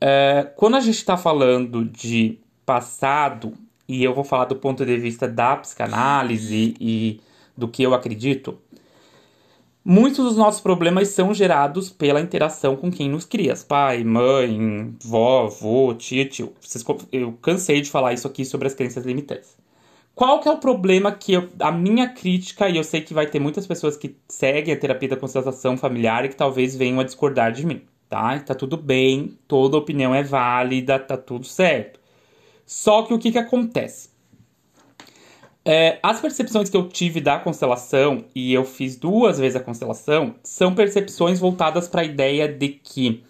É, 0.00 0.50
quando 0.56 0.76
a 0.76 0.80
gente 0.80 0.96
está 0.96 1.18
falando 1.18 1.84
de 1.84 2.38
passado, 2.64 3.52
e 3.86 4.02
eu 4.02 4.14
vou 4.14 4.24
falar 4.24 4.46
do 4.46 4.56
ponto 4.56 4.86
de 4.86 4.96
vista 4.96 5.28
da 5.28 5.56
psicanálise 5.56 6.74
e 6.80 7.20
do 7.54 7.68
que 7.68 7.82
eu 7.82 7.92
acredito, 7.92 8.58
muitos 9.84 10.24
dos 10.24 10.36
nossos 10.36 10.60
problemas 10.60 11.08
são 11.08 11.34
gerados 11.34 11.90
pela 11.90 12.20
interação 12.20 12.76
com 12.76 12.90
quem 12.90 13.08
nos 13.08 13.24
cria. 13.24 13.54
Pai, 13.68 14.04
mãe, 14.04 14.94
vó, 15.02 15.46
avô, 15.46 15.94
tia, 15.94 16.26
tio. 16.28 16.52
Eu 17.10 17.32
cansei 17.42 17.80
de 17.80 17.90
falar 17.90 18.12
isso 18.12 18.26
aqui 18.26 18.44
sobre 18.44 18.68
as 18.68 18.74
crenças 18.74 19.04
limitantes. 19.04 19.56
Qual 20.14 20.40
que 20.40 20.48
é 20.48 20.52
o 20.52 20.58
problema 20.58 21.10
que 21.10 21.32
eu, 21.32 21.48
a 21.58 21.72
minha 21.72 22.08
crítica, 22.08 22.68
e 22.68 22.76
eu 22.76 22.84
sei 22.84 23.00
que 23.00 23.14
vai 23.14 23.26
ter 23.26 23.38
muitas 23.40 23.66
pessoas 23.66 23.96
que 23.96 24.14
seguem 24.28 24.74
a 24.74 24.78
terapia 24.78 25.08
da 25.08 25.16
constelação 25.16 25.76
familiar 25.76 26.24
e 26.24 26.28
que 26.28 26.36
talvez 26.36 26.76
venham 26.76 27.00
a 27.00 27.04
discordar 27.04 27.50
de 27.52 27.64
mim, 27.66 27.82
tá? 28.10 28.38
Tá 28.40 28.54
tudo 28.54 28.76
bem, 28.76 29.38
toda 29.48 29.76
opinião 29.76 30.14
é 30.14 30.22
válida, 30.22 30.98
tá 30.98 31.16
tudo 31.16 31.46
certo. 31.46 31.98
Só 32.66 33.02
que 33.04 33.14
o 33.14 33.18
que 33.18 33.32
que 33.32 33.38
acontece? 33.38 34.11
É, 35.64 36.00
as 36.02 36.20
percepções 36.20 36.68
que 36.68 36.76
eu 36.76 36.88
tive 36.88 37.20
da 37.20 37.38
constelação, 37.38 38.24
e 38.34 38.52
eu 38.52 38.64
fiz 38.64 38.96
duas 38.96 39.38
vezes 39.38 39.56
a 39.56 39.60
constelação, 39.60 40.34
são 40.42 40.74
percepções 40.74 41.38
voltadas 41.38 41.86
para 41.88 42.00
a 42.00 42.04
ideia 42.04 42.48
de 42.48 42.68
que 42.68 43.22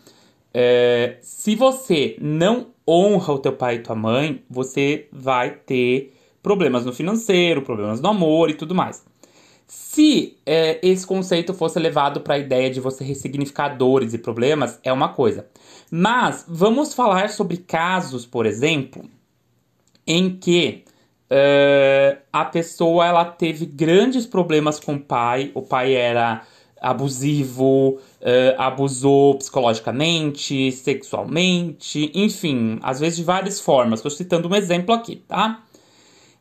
é, 0.54 1.18
se 1.20 1.54
você 1.54 2.16
não 2.20 2.68
honra 2.88 3.34
o 3.34 3.38
teu 3.38 3.52
pai 3.52 3.76
e 3.76 3.78
tua 3.80 3.94
mãe, 3.94 4.42
você 4.48 5.08
vai 5.12 5.50
ter 5.50 6.14
problemas 6.42 6.84
no 6.84 6.92
financeiro, 6.92 7.62
problemas 7.62 8.00
no 8.00 8.08
amor 8.08 8.50
e 8.50 8.54
tudo 8.54 8.74
mais. 8.74 9.04
Se 9.66 10.36
é, 10.44 10.78
esse 10.86 11.06
conceito 11.06 11.54
fosse 11.54 11.78
levado 11.78 12.20
para 12.20 12.34
a 12.34 12.38
ideia 12.38 12.68
de 12.68 12.80
você 12.80 13.04
ressignificar 13.04 13.70
dores 13.70 14.12
e 14.12 14.18
problemas, 14.18 14.78
é 14.82 14.92
uma 14.92 15.10
coisa. 15.10 15.46
Mas 15.90 16.44
vamos 16.48 16.92
falar 16.92 17.30
sobre 17.30 17.56
casos, 17.56 18.26
por 18.26 18.44
exemplo, 18.44 19.04
em 20.06 20.36
que 20.36 20.84
uh, 21.32 22.18
a 22.32 22.44
pessoa 22.44 23.06
ela 23.06 23.24
teve 23.24 23.64
grandes 23.64 24.26
problemas 24.26 24.78
com 24.78 24.94
o 24.94 25.00
pai, 25.00 25.50
o 25.54 25.62
pai 25.62 25.94
era 25.94 26.42
abusivo, 26.80 27.98
uh, 28.20 28.58
abusou 28.58 29.38
psicologicamente, 29.38 30.70
sexualmente, 30.72 32.10
enfim, 32.14 32.78
às 32.82 33.00
vezes 33.00 33.16
de 33.16 33.24
várias 33.24 33.60
formas. 33.60 34.00
Estou 34.00 34.10
citando 34.10 34.48
um 34.48 34.54
exemplo 34.54 34.94
aqui, 34.94 35.16
tá? 35.16 35.62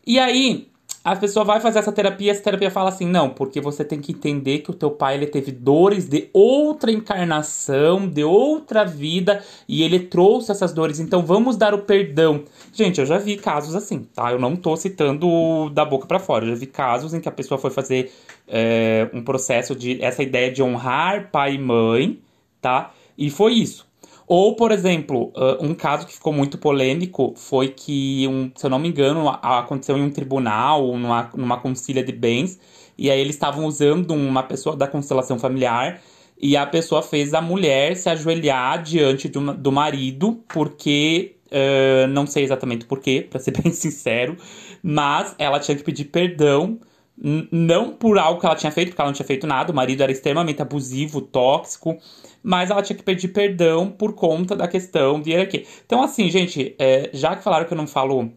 E 0.06 0.20
aí, 0.20 0.71
a 1.04 1.16
pessoa 1.16 1.44
vai 1.44 1.60
fazer 1.60 1.80
essa 1.80 1.92
terapia, 1.92 2.32
essa 2.32 2.44
terapia 2.44 2.70
fala 2.70 2.90
assim: 2.90 3.08
"Não, 3.08 3.30
porque 3.30 3.60
você 3.60 3.84
tem 3.84 4.00
que 4.00 4.12
entender 4.12 4.60
que 4.60 4.70
o 4.72 4.74
teu 4.74 4.92
pai 4.92 5.16
ele 5.16 5.28
teve 5.28 5.52
dores 5.52 6.08
de 6.08 6.30
outra 6.32 6.92
encarnação, 6.92 8.08
de 8.08 8.24
outra 8.24 8.86
vida, 8.86 9.44
e 9.68 9.84
ele 9.84 10.00
trouxe 10.00 10.52
essas 10.52 10.74
dores, 10.74 11.00
então 11.00 11.26
vamos 11.26 11.58
dar 11.58 11.74
o 11.74 11.80
perdão". 11.80 12.44
Gente, 12.74 13.00
eu 13.00 13.06
já 13.06 13.18
vi 13.18 13.36
casos 13.38 13.76
assim, 13.76 14.04
tá? 14.14 14.32
Eu 14.32 14.40
não 14.40 14.56
tô 14.56 14.76
citando 14.78 15.70
da 15.72 15.84
boca 15.84 16.06
para 16.06 16.20
fora, 16.20 16.46
eu 16.46 16.50
já 16.50 16.56
vi 16.56 16.68
casos 16.68 17.14
em 17.14 17.20
que 17.20 17.30
a 17.30 17.32
pessoa 17.32 17.58
foi 17.58 17.72
fazer 17.72 18.12
é, 18.48 19.10
um 19.14 19.24
processo 19.24 19.76
de 19.76 20.02
essa 20.04 20.22
ideia 20.22 20.52
de 20.52 20.62
honrar 20.62 21.32
pai 21.32 21.56
e 21.56 21.58
mãe, 21.58 22.20
tá? 22.62 22.94
E 23.18 23.30
foi 23.30 23.54
isso. 23.54 23.91
Ou, 24.34 24.56
por 24.56 24.72
exemplo, 24.72 25.34
uh, 25.36 25.58
um 25.60 25.76
caso 25.76 26.08
que 26.08 26.14
ficou 26.14 26.32
muito 26.32 26.58
polêmico 26.58 27.34
foi 27.36 27.68
que, 27.68 28.26
um, 28.30 28.50
se 28.56 28.66
eu 28.66 28.70
não 28.70 28.80
me 28.80 28.88
engano, 28.88 29.28
aconteceu 29.28 29.98
em 29.98 30.04
um 30.04 30.10
tribunal, 30.10 30.98
numa, 30.98 31.30
numa 31.36 31.60
concília 31.60 32.02
de 32.02 32.14
bens, 32.14 32.58
e 32.98 33.12
aí 33.12 33.20
eles 33.20 33.36
estavam 33.36 33.66
usando 33.66 34.12
uma 34.12 34.42
pessoa 34.42 34.74
da 34.74 34.88
constelação 34.88 35.38
familiar, 35.38 36.02
e 36.42 36.56
a 36.56 36.66
pessoa 36.66 37.02
fez 37.02 37.34
a 37.34 37.42
mulher 37.42 37.98
se 37.98 38.08
ajoelhar 38.08 38.82
diante 38.82 39.28
do, 39.28 39.54
do 39.54 39.70
marido, 39.70 40.42
porque. 40.48 41.36
Uh, 41.48 42.08
não 42.08 42.26
sei 42.26 42.46
exatamente 42.46 42.86
porquê, 42.86 43.28
para 43.30 43.38
ser 43.38 43.52
bem 43.62 43.74
sincero, 43.74 44.38
mas 44.82 45.36
ela 45.38 45.60
tinha 45.60 45.76
que 45.76 45.84
pedir 45.84 46.06
perdão 46.06 46.80
não 47.24 47.92
por 47.92 48.18
algo 48.18 48.40
que 48.40 48.46
ela 48.46 48.56
tinha 48.56 48.72
feito, 48.72 48.90
porque 48.90 49.02
ela 49.02 49.10
não 49.10 49.16
tinha 49.16 49.26
feito 49.26 49.46
nada, 49.46 49.72
o 49.72 49.76
marido 49.76 50.02
era 50.02 50.12
extremamente 50.12 50.62
abusivo, 50.62 51.22
tóxico, 51.22 51.98
mas 52.42 52.72
ela 52.72 52.82
tinha 52.82 52.98
que 52.98 53.04
pedir 53.04 53.28
perdão 53.28 53.92
por 53.92 54.14
conta 54.14 54.56
da 54.56 54.68
questão 54.68 55.22
de 55.22 55.30
hierarquia. 55.30 55.64
Então, 55.86 56.02
assim, 56.02 56.30
gente, 56.32 56.76
é, 56.80 57.12
já 57.14 57.36
que 57.36 57.44
falaram 57.44 57.66
que 57.68 57.74
eu 57.74 57.78
não 57.78 57.86
falo 57.86 58.32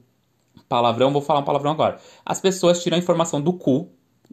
palavrão, 0.69 1.13
vou 1.13 1.23
falar 1.23 1.41
um 1.41 1.45
palavrão 1.45 1.71
agora. 1.71 1.99
As 2.25 2.41
pessoas 2.41 2.83
tiram 2.83 2.97
a 2.97 3.01
informação 3.01 3.41
do 3.41 3.55
cu, 3.55 3.89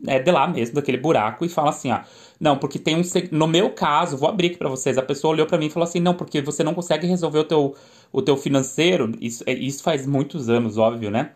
é 0.05 0.20
de 0.20 0.31
lá 0.31 0.48
mesmo, 0.48 0.75
daquele 0.75 0.98
buraco, 0.98 1.46
e 1.46 1.50
falam 1.50 1.70
assim, 1.70 1.91
ó, 1.91 2.01
não, 2.39 2.58
porque 2.58 2.79
tem 2.79 2.98
um. 2.98 3.01
No 3.31 3.48
meu 3.48 3.70
caso, 3.70 4.17
vou 4.17 4.27
abrir 4.27 4.48
aqui 4.48 4.58
pra 4.58 4.70
vocês, 4.70 4.98
a 4.98 5.01
pessoa 5.01 5.31
olhou 5.34 5.46
para 5.46 5.58
mim 5.58 5.67
e 5.67 5.70
falou 5.70 5.88
assim, 5.88 6.00
não, 6.00 6.13
porque 6.13 6.41
você 6.41 6.63
não 6.63 6.74
consegue 6.74 7.08
resolver 7.08 7.39
o 7.39 7.43
teu, 7.43 7.75
o 8.12 8.22
teu 8.22 8.36
financeiro, 8.36 9.12
isso, 9.22 9.43
é, 9.48 9.53
isso 9.53 9.81
faz 9.81 10.05
muitos 10.05 10.50
anos, 10.50 10.77
óbvio, 10.77 11.10
né? 11.10 11.31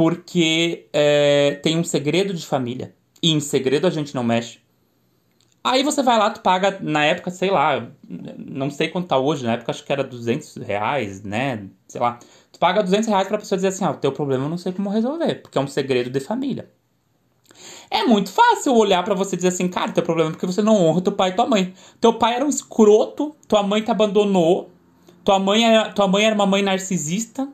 Porque 0.00 0.88
é, 0.94 1.60
tem 1.62 1.76
um 1.76 1.84
segredo 1.84 2.32
de 2.32 2.46
família. 2.46 2.94
E 3.22 3.32
em 3.32 3.38
segredo 3.38 3.86
a 3.86 3.90
gente 3.90 4.14
não 4.14 4.24
mexe. 4.24 4.58
Aí 5.62 5.82
você 5.82 6.02
vai 6.02 6.18
lá, 6.18 6.30
tu 6.30 6.40
paga, 6.40 6.78
na 6.80 7.04
época, 7.04 7.30
sei 7.30 7.50
lá, 7.50 7.86
não 8.38 8.70
sei 8.70 8.88
quanto 8.88 9.08
tá 9.08 9.18
hoje, 9.18 9.44
na 9.44 9.52
época 9.52 9.72
acho 9.72 9.84
que 9.84 9.92
era 9.92 10.02
200 10.02 10.56
reais, 10.56 11.22
né? 11.22 11.66
Sei 11.86 12.00
lá. 12.00 12.18
Tu 12.50 12.58
paga 12.58 12.82
200 12.82 13.10
reais 13.10 13.28
pra 13.28 13.36
pessoa 13.36 13.58
dizer 13.58 13.68
assim, 13.68 13.84
ah, 13.84 13.90
o 13.90 13.96
teu 13.98 14.10
problema 14.10 14.46
eu 14.46 14.48
não 14.48 14.56
sei 14.56 14.72
como 14.72 14.88
resolver, 14.88 15.34
porque 15.42 15.58
é 15.58 15.60
um 15.60 15.66
segredo 15.66 16.08
de 16.08 16.18
família. 16.18 16.70
É 17.90 18.02
muito 18.04 18.32
fácil 18.32 18.74
olhar 18.74 19.04
para 19.04 19.14
você 19.14 19.36
dizer 19.36 19.48
assim, 19.48 19.68
cara, 19.68 19.92
teu 19.92 20.02
problema 20.02 20.30
é 20.30 20.32
porque 20.32 20.46
você 20.46 20.62
não 20.62 20.82
honra 20.82 21.02
teu 21.02 21.12
pai 21.12 21.28
e 21.28 21.34
tua 21.34 21.46
mãe. 21.46 21.74
Teu 22.00 22.14
pai 22.14 22.36
era 22.36 22.46
um 22.46 22.48
escroto, 22.48 23.36
tua 23.46 23.62
mãe 23.62 23.82
te 23.82 23.90
abandonou, 23.90 24.70
tua 25.22 25.38
mãe 25.38 25.62
era, 25.62 25.92
tua 25.92 26.08
mãe 26.08 26.24
era 26.24 26.34
uma 26.34 26.46
mãe 26.46 26.62
narcisista, 26.62 27.46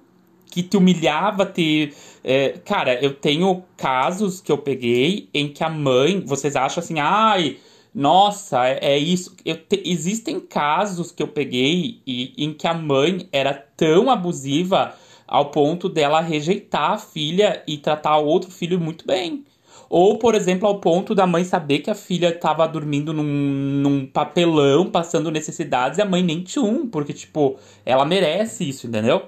que 0.56 0.62
te 0.62 0.76
humilhava, 0.78 1.44
te. 1.44 1.92
É, 2.24 2.54
cara, 2.64 2.94
eu 3.04 3.12
tenho 3.12 3.62
casos 3.76 4.40
que 4.40 4.50
eu 4.50 4.56
peguei 4.56 5.28
em 5.34 5.48
que 5.48 5.62
a 5.62 5.68
mãe, 5.68 6.20
vocês 6.24 6.56
acham 6.56 6.82
assim, 6.82 6.98
ai 6.98 7.58
nossa, 7.94 8.66
é, 8.66 8.78
é 8.94 8.98
isso. 8.98 9.34
Te, 9.44 9.82
existem 9.86 10.40
casos 10.40 11.10
que 11.12 11.22
eu 11.22 11.28
peguei 11.28 12.00
e, 12.06 12.32
em 12.36 12.52
que 12.52 12.66
a 12.66 12.74
mãe 12.74 13.28
era 13.32 13.54
tão 13.54 14.10
abusiva 14.10 14.94
ao 15.26 15.50
ponto 15.50 15.88
dela 15.88 16.20
rejeitar 16.20 16.92
a 16.92 16.98
filha 16.98 17.62
e 17.66 17.78
tratar 17.78 18.18
o 18.18 18.26
outro 18.26 18.50
filho 18.50 18.78
muito 18.80 19.06
bem. 19.06 19.44
Ou, 19.88 20.18
por 20.18 20.34
exemplo, 20.34 20.66
ao 20.66 20.78
ponto 20.80 21.14
da 21.14 21.26
mãe 21.26 21.44
saber 21.44 21.78
que 21.78 21.90
a 21.90 21.94
filha 21.94 22.28
estava 22.28 22.66
dormindo 22.66 23.12
num, 23.12 23.22
num, 23.22 24.06
papelão, 24.06 24.90
passando 24.90 25.30
necessidades, 25.30 25.98
e 25.98 26.02
a 26.02 26.04
mãe 26.04 26.22
nem 26.22 26.42
tchum, 26.42 26.88
porque, 26.88 27.12
tipo, 27.12 27.56
ela 27.84 28.04
merece 28.04 28.68
isso, 28.68 28.86
entendeu? 28.86 29.22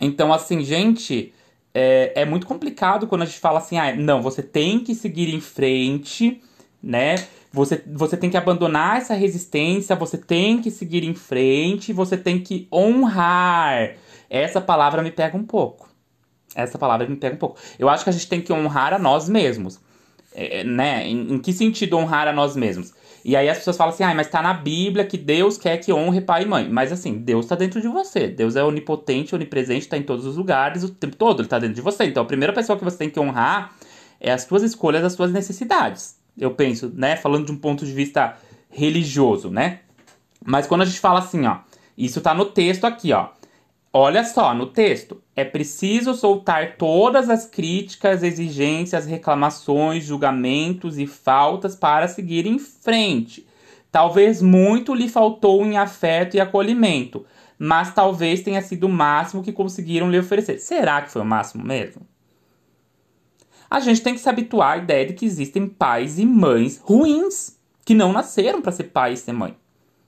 Então, 0.00 0.32
assim, 0.32 0.62
gente, 0.62 1.32
é, 1.72 2.22
é 2.22 2.24
muito 2.24 2.46
complicado 2.46 3.06
quando 3.06 3.22
a 3.22 3.26
gente 3.26 3.38
fala 3.38 3.58
assim, 3.58 3.78
ah, 3.78 3.94
não, 3.94 4.22
você 4.22 4.42
tem 4.42 4.80
que 4.80 4.94
seguir 4.94 5.34
em 5.34 5.40
frente, 5.40 6.40
né? 6.82 7.16
Você, 7.52 7.82
você 7.86 8.16
tem 8.16 8.28
que 8.28 8.36
abandonar 8.36 8.98
essa 8.98 9.14
resistência, 9.14 9.94
você 9.94 10.18
tem 10.18 10.60
que 10.60 10.70
seguir 10.70 11.04
em 11.04 11.14
frente, 11.14 11.92
você 11.92 12.16
tem 12.16 12.40
que 12.40 12.66
honrar. 12.72 13.94
Essa 14.28 14.60
palavra 14.60 15.02
me 15.02 15.10
pega 15.10 15.36
um 15.36 15.44
pouco. 15.44 15.88
Essa 16.54 16.78
palavra 16.78 17.08
me 17.08 17.16
pega 17.16 17.34
um 17.36 17.38
pouco. 17.38 17.58
Eu 17.78 17.88
acho 17.88 18.04
que 18.04 18.10
a 18.10 18.12
gente 18.12 18.28
tem 18.28 18.40
que 18.40 18.52
honrar 18.52 18.92
a 18.92 18.98
nós 18.98 19.28
mesmos. 19.28 19.80
É, 20.34 20.64
né? 20.64 21.06
Em, 21.06 21.34
em, 21.34 21.38
que 21.38 21.52
sentido 21.52 21.96
honrar 21.96 22.26
a 22.26 22.32
nós 22.32 22.56
mesmos? 22.56 22.92
E 23.24 23.34
aí 23.34 23.48
as 23.48 23.58
pessoas 23.58 23.76
falam 23.76 23.94
assim, 23.94 24.04
ah, 24.04 24.14
mas 24.14 24.28
tá 24.28 24.42
na 24.42 24.52
Bíblia 24.52 25.04
que 25.04 25.16
Deus 25.16 25.56
quer 25.56 25.78
que 25.78 25.92
honre 25.92 26.20
pai 26.20 26.42
e 26.42 26.46
mãe. 26.46 26.68
Mas 26.68 26.92
assim, 26.92 27.18
Deus 27.18 27.46
tá 27.46 27.56
dentro 27.56 27.80
de 27.80 27.88
você. 27.88 28.28
Deus 28.28 28.54
é 28.54 28.62
onipotente, 28.62 29.34
onipresente, 29.34 29.88
tá 29.88 29.96
em 29.96 30.02
todos 30.02 30.26
os 30.26 30.36
lugares, 30.36 30.84
o 30.84 30.90
tempo 30.90 31.16
todo, 31.16 31.40
ele 31.40 31.48
tá 31.48 31.58
dentro 31.58 31.74
de 31.74 31.80
você. 31.80 32.04
Então 32.04 32.22
a 32.22 32.26
primeira 32.26 32.52
pessoa 32.52 32.78
que 32.78 32.84
você 32.84 32.98
tem 32.98 33.08
que 33.08 33.18
honrar 33.18 33.72
é 34.20 34.30
as 34.30 34.42
suas 34.42 34.62
escolhas, 34.62 35.02
as 35.04 35.14
suas 35.14 35.32
necessidades 35.32 36.22
eu 36.36 36.50
penso, 36.52 36.92
né? 36.94 37.16
Falando 37.16 37.46
de 37.46 37.52
um 37.52 37.56
ponto 37.56 37.84
de 37.86 37.92
vista 37.92 38.36
religioso, 38.70 39.50
né? 39.50 39.80
Mas 40.44 40.66
quando 40.66 40.82
a 40.82 40.84
gente 40.84 41.00
fala 41.00 41.20
assim, 41.20 41.46
ó, 41.46 41.58
isso 41.96 42.20
tá 42.20 42.34
no 42.34 42.46
texto 42.46 42.84
aqui, 42.84 43.12
ó. 43.12 43.28
Olha 43.96 44.24
só, 44.24 44.52
no 44.52 44.66
texto, 44.66 45.22
é 45.36 45.44
preciso 45.44 46.14
soltar 46.14 46.76
todas 46.76 47.30
as 47.30 47.46
críticas, 47.46 48.24
exigências, 48.24 49.06
reclamações, 49.06 50.02
julgamentos 50.02 50.98
e 50.98 51.06
faltas 51.06 51.76
para 51.76 52.08
seguir 52.08 52.44
em 52.44 52.58
frente. 52.58 53.46
Talvez 53.92 54.42
muito 54.42 54.92
lhe 54.92 55.08
faltou 55.08 55.64
em 55.64 55.78
afeto 55.78 56.36
e 56.36 56.40
acolhimento, 56.40 57.24
mas 57.56 57.94
talvez 57.94 58.40
tenha 58.42 58.60
sido 58.60 58.88
o 58.88 58.88
máximo 58.88 59.44
que 59.44 59.52
conseguiram 59.52 60.10
lhe 60.10 60.18
oferecer. 60.18 60.58
Será 60.58 61.00
que 61.00 61.12
foi 61.12 61.22
o 61.22 61.24
máximo 61.24 61.64
mesmo? 61.64 62.02
a 63.74 63.80
gente 63.80 64.02
tem 64.02 64.14
que 64.14 64.20
se 64.20 64.28
habituar 64.28 64.74
à 64.74 64.76
ideia 64.76 65.06
de 65.06 65.14
que 65.14 65.26
existem 65.26 65.66
pais 65.66 66.18
e 66.20 66.24
mães 66.24 66.78
ruins, 66.78 67.58
que 67.84 67.92
não 67.92 68.12
nasceram 68.12 68.62
para 68.62 68.70
ser 68.70 68.84
pai 68.84 69.14
e 69.14 69.16
ser 69.16 69.32
mãe. 69.32 69.56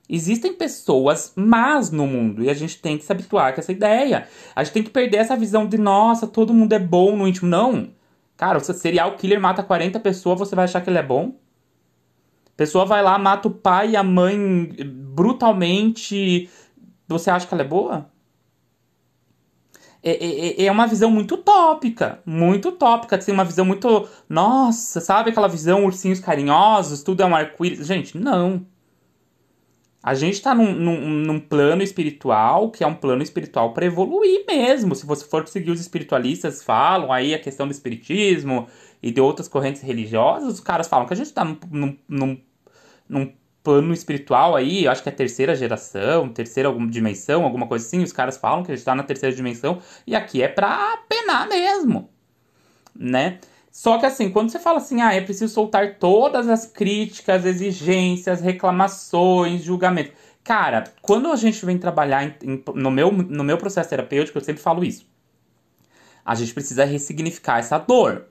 Existem 0.08 0.54
pessoas 0.54 1.32
más 1.34 1.90
no 1.90 2.06
mundo 2.06 2.42
e 2.42 2.48
a 2.48 2.54
gente 2.54 2.80
tem 2.80 2.96
que 2.96 3.04
se 3.04 3.10
habituar 3.10 3.52
com 3.52 3.60
essa 3.60 3.72
ideia. 3.72 4.28
A 4.54 4.62
gente 4.62 4.72
tem 4.72 4.82
que 4.82 4.90
perder 4.90 5.16
essa 5.16 5.36
visão 5.36 5.66
de, 5.66 5.76
nossa, 5.76 6.26
todo 6.28 6.54
mundo 6.54 6.72
é 6.72 6.78
bom 6.78 7.16
no 7.16 7.26
íntimo. 7.26 7.48
Não. 7.48 7.90
Cara, 8.36 8.60
se 8.60 8.72
serial 8.74 9.16
killer 9.16 9.40
mata 9.40 9.62
40 9.62 9.98
pessoas, 10.00 10.38
você 10.38 10.54
vai 10.54 10.66
achar 10.66 10.80
que 10.80 10.88
ele 10.88 10.98
é 10.98 11.02
bom? 11.02 11.34
Pessoa 12.56 12.86
vai 12.86 13.02
lá, 13.02 13.18
mata 13.18 13.48
o 13.48 13.50
pai 13.50 13.90
e 13.90 13.96
a 13.96 14.02
mãe 14.02 14.38
brutalmente, 15.14 16.48
Você 17.08 17.30
acha 17.30 17.46
que 17.46 17.54
ela 17.54 17.62
é 17.62 17.66
boa? 17.66 18.10
É, 20.02 20.10
é, 20.12 20.62
é, 20.62 20.66
é 20.66 20.72
uma 20.72 20.86
visão 20.86 21.10
muito 21.10 21.34
utópica, 21.34 22.20
muito 22.24 22.68
utópica, 22.68 23.16
assim, 23.16 23.32
uma 23.32 23.44
visão 23.44 23.64
muito. 23.64 24.08
Nossa, 24.28 25.00
sabe 25.00 25.30
aquela 25.30 25.48
visão 25.48 25.84
ursinhos 25.84 26.20
carinhosos, 26.20 27.02
tudo 27.02 27.22
é 27.22 27.26
um 27.26 27.34
arco-íris? 27.34 27.86
Gente, 27.86 28.16
não. 28.16 28.64
A 30.06 30.14
gente 30.14 30.34
está 30.34 30.54
num, 30.54 30.72
num, 30.72 31.00
num, 31.00 31.40
plano 31.40 31.82
espiritual 31.82 32.70
que 32.70 32.84
é 32.84 32.86
um 32.86 32.94
plano 32.94 33.24
espiritual 33.24 33.74
para 33.74 33.86
evoluir 33.86 34.44
mesmo. 34.46 34.94
Se 34.94 35.04
você 35.04 35.24
for 35.24 35.48
seguir 35.48 35.72
os 35.72 35.80
espiritualistas 35.80 36.62
falam 36.62 37.12
aí 37.12 37.34
a 37.34 37.40
questão 37.40 37.66
do 37.66 37.72
espiritismo 37.72 38.68
e 39.02 39.10
de 39.10 39.20
outras 39.20 39.48
correntes 39.48 39.82
religiosas, 39.82 40.54
os 40.54 40.60
caras 40.60 40.86
falam 40.86 41.08
que 41.08 41.12
a 41.12 41.16
gente 41.16 41.26
está 41.26 41.44
num, 41.44 41.98
num, 42.08 42.40
num, 43.08 43.32
plano 43.64 43.92
espiritual 43.92 44.54
aí, 44.54 44.86
acho 44.86 45.02
que 45.02 45.08
é 45.08 45.12
terceira 45.12 45.56
geração, 45.56 46.28
terceira 46.28 46.68
alguma 46.68 46.88
dimensão, 46.88 47.42
alguma 47.42 47.66
coisa 47.66 47.84
assim. 47.84 48.00
Os 48.00 48.12
caras 48.12 48.36
falam 48.36 48.62
que 48.62 48.70
a 48.70 48.76
gente 48.76 48.82
está 48.82 48.94
na 48.94 49.02
terceira 49.02 49.34
dimensão 49.34 49.82
e 50.06 50.14
aqui 50.14 50.40
é 50.40 50.46
para 50.46 50.98
penar 51.08 51.48
mesmo, 51.48 52.08
né? 52.94 53.40
Só 53.76 53.98
que 53.98 54.06
assim, 54.06 54.30
quando 54.30 54.48
você 54.48 54.58
fala 54.58 54.78
assim, 54.78 55.02
ah, 55.02 55.12
é 55.12 55.20
preciso 55.20 55.52
soltar 55.52 55.96
todas 55.98 56.48
as 56.48 56.64
críticas, 56.64 57.44
exigências, 57.44 58.40
reclamações, 58.40 59.62
julgamentos. 59.62 60.14
Cara, 60.42 60.84
quando 61.02 61.30
a 61.30 61.36
gente 61.36 61.64
vem 61.66 61.76
trabalhar 61.76 62.24
em, 62.24 62.34
em, 62.42 62.64
no, 62.74 62.90
meu, 62.90 63.12
no 63.12 63.44
meu 63.44 63.58
processo 63.58 63.90
terapêutico, 63.90 64.38
eu 64.38 64.42
sempre 64.42 64.62
falo 64.62 64.82
isso. 64.82 65.06
A 66.24 66.34
gente 66.34 66.54
precisa 66.54 66.86
ressignificar 66.86 67.58
essa 67.58 67.76
dor. 67.76 68.24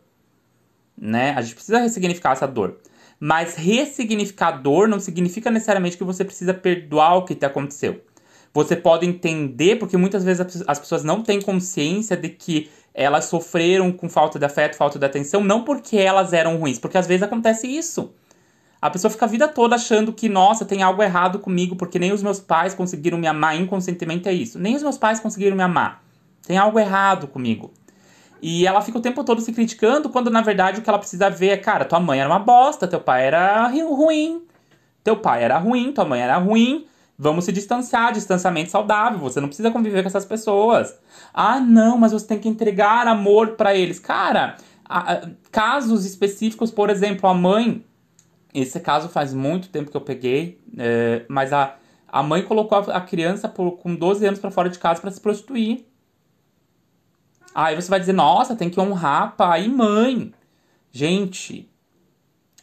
Né? 0.98 1.36
A 1.38 1.44
gente 1.44 1.54
precisa 1.54 1.78
ressignificar 1.78 2.32
essa 2.32 2.48
dor. 2.48 2.80
Mas 3.20 3.54
ressignificar 3.54 4.50
dor 4.54 4.88
não 4.88 5.00
significa 5.00 5.52
necessariamente 5.52 5.96
que 5.96 6.04
você 6.04 6.26
precisa 6.26 6.56
perdoar 6.56 7.18
o 7.18 7.24
que 7.24 7.36
te 7.36 7.46
aconteceu. 7.46 8.02
Você 8.52 8.76
pode 8.76 9.06
entender, 9.06 9.76
porque 9.76 9.96
muitas 9.96 10.24
vezes 10.24 10.64
as 10.66 10.80
pessoas 10.80 11.04
não 11.04 11.22
têm 11.22 11.40
consciência 11.40 12.18
de 12.18 12.30
que 12.30 12.72
elas 12.96 13.26
sofreram 13.26 13.92
com 13.92 14.08
falta 14.08 14.40
de 14.40 14.46
afeto, 14.46 14.78
falta 14.78 14.98
de 14.98 15.06
atenção, 15.06 15.44
não 15.44 15.66
porque 15.66 15.98
elas 15.98 16.32
eram 16.32 16.56
ruins, 16.56 16.80
porque 16.80 16.98
às 16.98 17.06
vezes 17.06 17.24
acontece 17.24 17.68
isso. 17.68 18.14
A 18.82 18.90
pessoa 18.90 19.12
fica 19.12 19.26
a 19.26 19.28
vida 19.28 19.48
toda 19.50 19.76
achando 19.76 20.14
que, 20.14 20.30
nossa, 20.30 20.64
tem 20.64 20.82
algo 20.82 21.04
errado 21.04 21.40
comigo, 21.40 21.76
porque 21.76 22.00
nem 22.00 22.14
os 22.14 22.24
meus 22.24 22.40
pais 22.40 22.74
conseguiram 22.74 23.18
me 23.18 23.28
amar 23.28 23.60
inconscientemente, 23.60 24.30
é 24.30 24.34
isso. 24.34 24.58
Nem 24.58 24.76
os 24.76 24.84
meus 24.84 24.98
pais 24.98 25.20
conseguiram 25.20 25.58
me 25.58 25.64
amar. 25.64 26.02
Tem 26.48 26.58
algo 26.58 26.80
errado 26.80 27.28
comigo. 27.28 27.74
E 28.42 28.66
ela 28.66 28.82
fica 28.82 28.98
o 28.98 29.02
tempo 29.02 29.24
todo 29.24 29.42
se 29.42 29.52
criticando, 29.52 30.08
quando 30.10 30.30
na 30.30 30.42
verdade 30.42 30.80
o 30.80 30.84
que 30.84 30.90
ela 30.90 31.00
precisa 31.00 31.30
ver 31.30 31.50
é, 31.50 31.58
cara, 31.58 31.84
tua 31.84 32.00
mãe 32.00 32.20
era 32.20 32.30
uma 32.30 32.40
bosta, 32.40 32.88
teu 32.88 33.02
pai 33.02 33.26
era 33.26 33.68
ruim. 33.68 34.44
Teu 35.04 35.18
pai 35.18 35.44
era 35.44 35.58
ruim, 35.58 35.92
tua 35.92 36.06
mãe 36.06 36.22
era 36.22 36.38
ruim. 36.38 36.86
Vamos 37.18 37.46
se 37.46 37.52
distanciar, 37.52 38.12
distanciamento 38.12 38.72
saudável. 38.72 39.20
Você 39.20 39.40
não 39.40 39.48
precisa 39.48 39.72
conviver 39.72 40.02
com 40.02 40.08
essas 40.08 40.26
pessoas. 40.26 41.00
Ah, 41.34 41.60
não, 41.60 41.98
mas 41.98 42.12
você 42.12 42.28
tem 42.28 42.40
que 42.40 42.50
entregar 42.50 43.08
amor 43.08 43.52
para 43.52 43.74
eles. 43.74 44.00
Cara, 44.00 44.58
casos 45.52 46.06
específicos, 46.06 46.72
por 46.72 46.90
exemplo, 46.90 47.30
a 47.30 47.34
mãe. 47.34 47.86
Esse 48.54 48.80
caso 48.80 49.10
faz 49.10 49.34
muito 49.34 49.70
tempo 49.70 49.92
que 49.92 49.98
eu 49.98 50.02
peguei, 50.02 50.62
é, 50.78 51.26
mas 51.28 51.52
a, 51.52 51.76
a 52.08 52.24
mãe 52.24 52.42
colocou 52.42 52.78
a, 52.78 52.98
a 52.98 53.02
criança 53.02 53.50
por, 53.50 53.72
com 53.74 53.94
12 53.94 54.26
anos 54.26 54.40
para 54.40 54.50
fora 54.50 54.70
de 54.70 54.80
casa 54.80 55.02
para 55.02 55.12
se 55.12 55.20
prostituir. 55.20 55.86
Aí 57.54 57.76
você 57.76 57.90
vai 57.90 58.00
dizer, 58.00 58.14
nossa, 58.14 58.56
tem 58.56 58.70
que 58.70 58.80
honrar 58.80 59.36
pai 59.36 59.66
e 59.66 59.70
mãe. 59.70 60.34
Gente, 60.92 61.70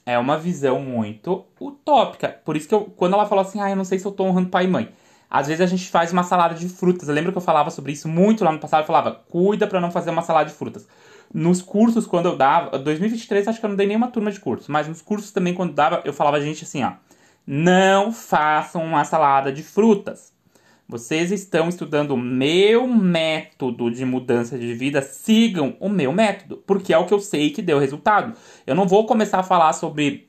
é 0.05 0.19
uma 0.19 0.39
visão 0.39 0.81
muito 0.81 1.45
utópica. 1.61 2.29
Por 2.45 2.57
isso 2.57 2.69
que 2.69 2.75
eu, 2.75 2.93
quando 2.97 3.15
ela 3.15 3.27
falou 3.27 3.43
assim, 3.43 3.61
ah, 3.61 3.71
eu 3.71 3.77
não 3.77 3.85
sei 3.85 3.99
se 3.99 4.07
eu 4.07 4.13
tô 4.13 4.25
honrando 4.25 4.49
pai 4.49 4.65
e 4.65 4.69
mãe. 4.69 4.89
Às 5.31 5.47
vezes 5.47 5.63
a 5.63 5.67
gente 5.67 5.89
faz 5.89 6.13
uma 6.13 6.23
salada 6.23 6.55
de 6.55 6.69
frutas. 6.69 7.09
Eu 7.09 7.15
lembro 7.15 7.33
que 7.33 7.39
eu 7.39 7.43
falava 7.43 7.71
sobre 7.71 7.93
isso 7.93 8.09
muito 8.09 8.45
lá 8.45 8.53
no 8.53 8.59
passado. 8.59 8.83
Eu 8.83 8.87
falava, 8.87 9.23
cuida 9.29 9.67
para 9.67 9.81
não 9.81 9.91
fazer 9.91 10.11
uma 10.11 10.23
salada 10.23 10.51
de 10.51 10.55
frutas. 10.55 10.87
Nos 11.33 11.63
cursos, 11.63 12.07
quando 12.07 12.27
eu 12.27 12.37
dava, 12.37 12.79
2023 12.79 13.49
acho 13.49 13.59
que 13.59 13.65
eu 13.65 13.71
não 13.71 13.77
dei 13.77 13.87
nenhuma 13.87 14.09
turma 14.09 14.31
de 14.31 14.39
curso, 14.39 14.71
mas 14.71 14.87
nos 14.87 15.01
cursos 15.01 15.31
também, 15.31 15.55
quando 15.55 15.73
dava, 15.73 16.03
eu 16.05 16.13
falava, 16.13 16.39
gente, 16.39 16.65
assim, 16.65 16.85
ó, 16.85 16.93
não 17.47 18.13
façam 18.13 18.85
uma 18.85 19.03
salada 19.05 19.51
de 19.51 19.63
frutas. 19.63 20.32
Vocês 20.93 21.33
estão 21.33 21.71
estudando 21.71 22.11
o 22.11 22.19
meu 22.19 22.87
método 22.87 23.91
de 23.91 24.05
mudança 24.05 24.59
de 24.59 24.75
vida, 24.75 25.01
sigam 25.01 25.75
o 25.81 25.89
meu 25.89 26.13
método, 26.13 26.59
porque 26.67 26.93
é 26.93 26.99
o 26.99 27.07
que 27.07 27.15
eu 27.15 27.19
sei 27.19 27.49
que 27.49 27.63
deu 27.63 27.79
resultado. 27.79 28.37
Eu 28.67 28.75
não 28.75 28.87
vou 28.87 29.07
começar 29.07 29.39
a 29.39 29.43
falar 29.43 29.73
sobre 29.73 30.29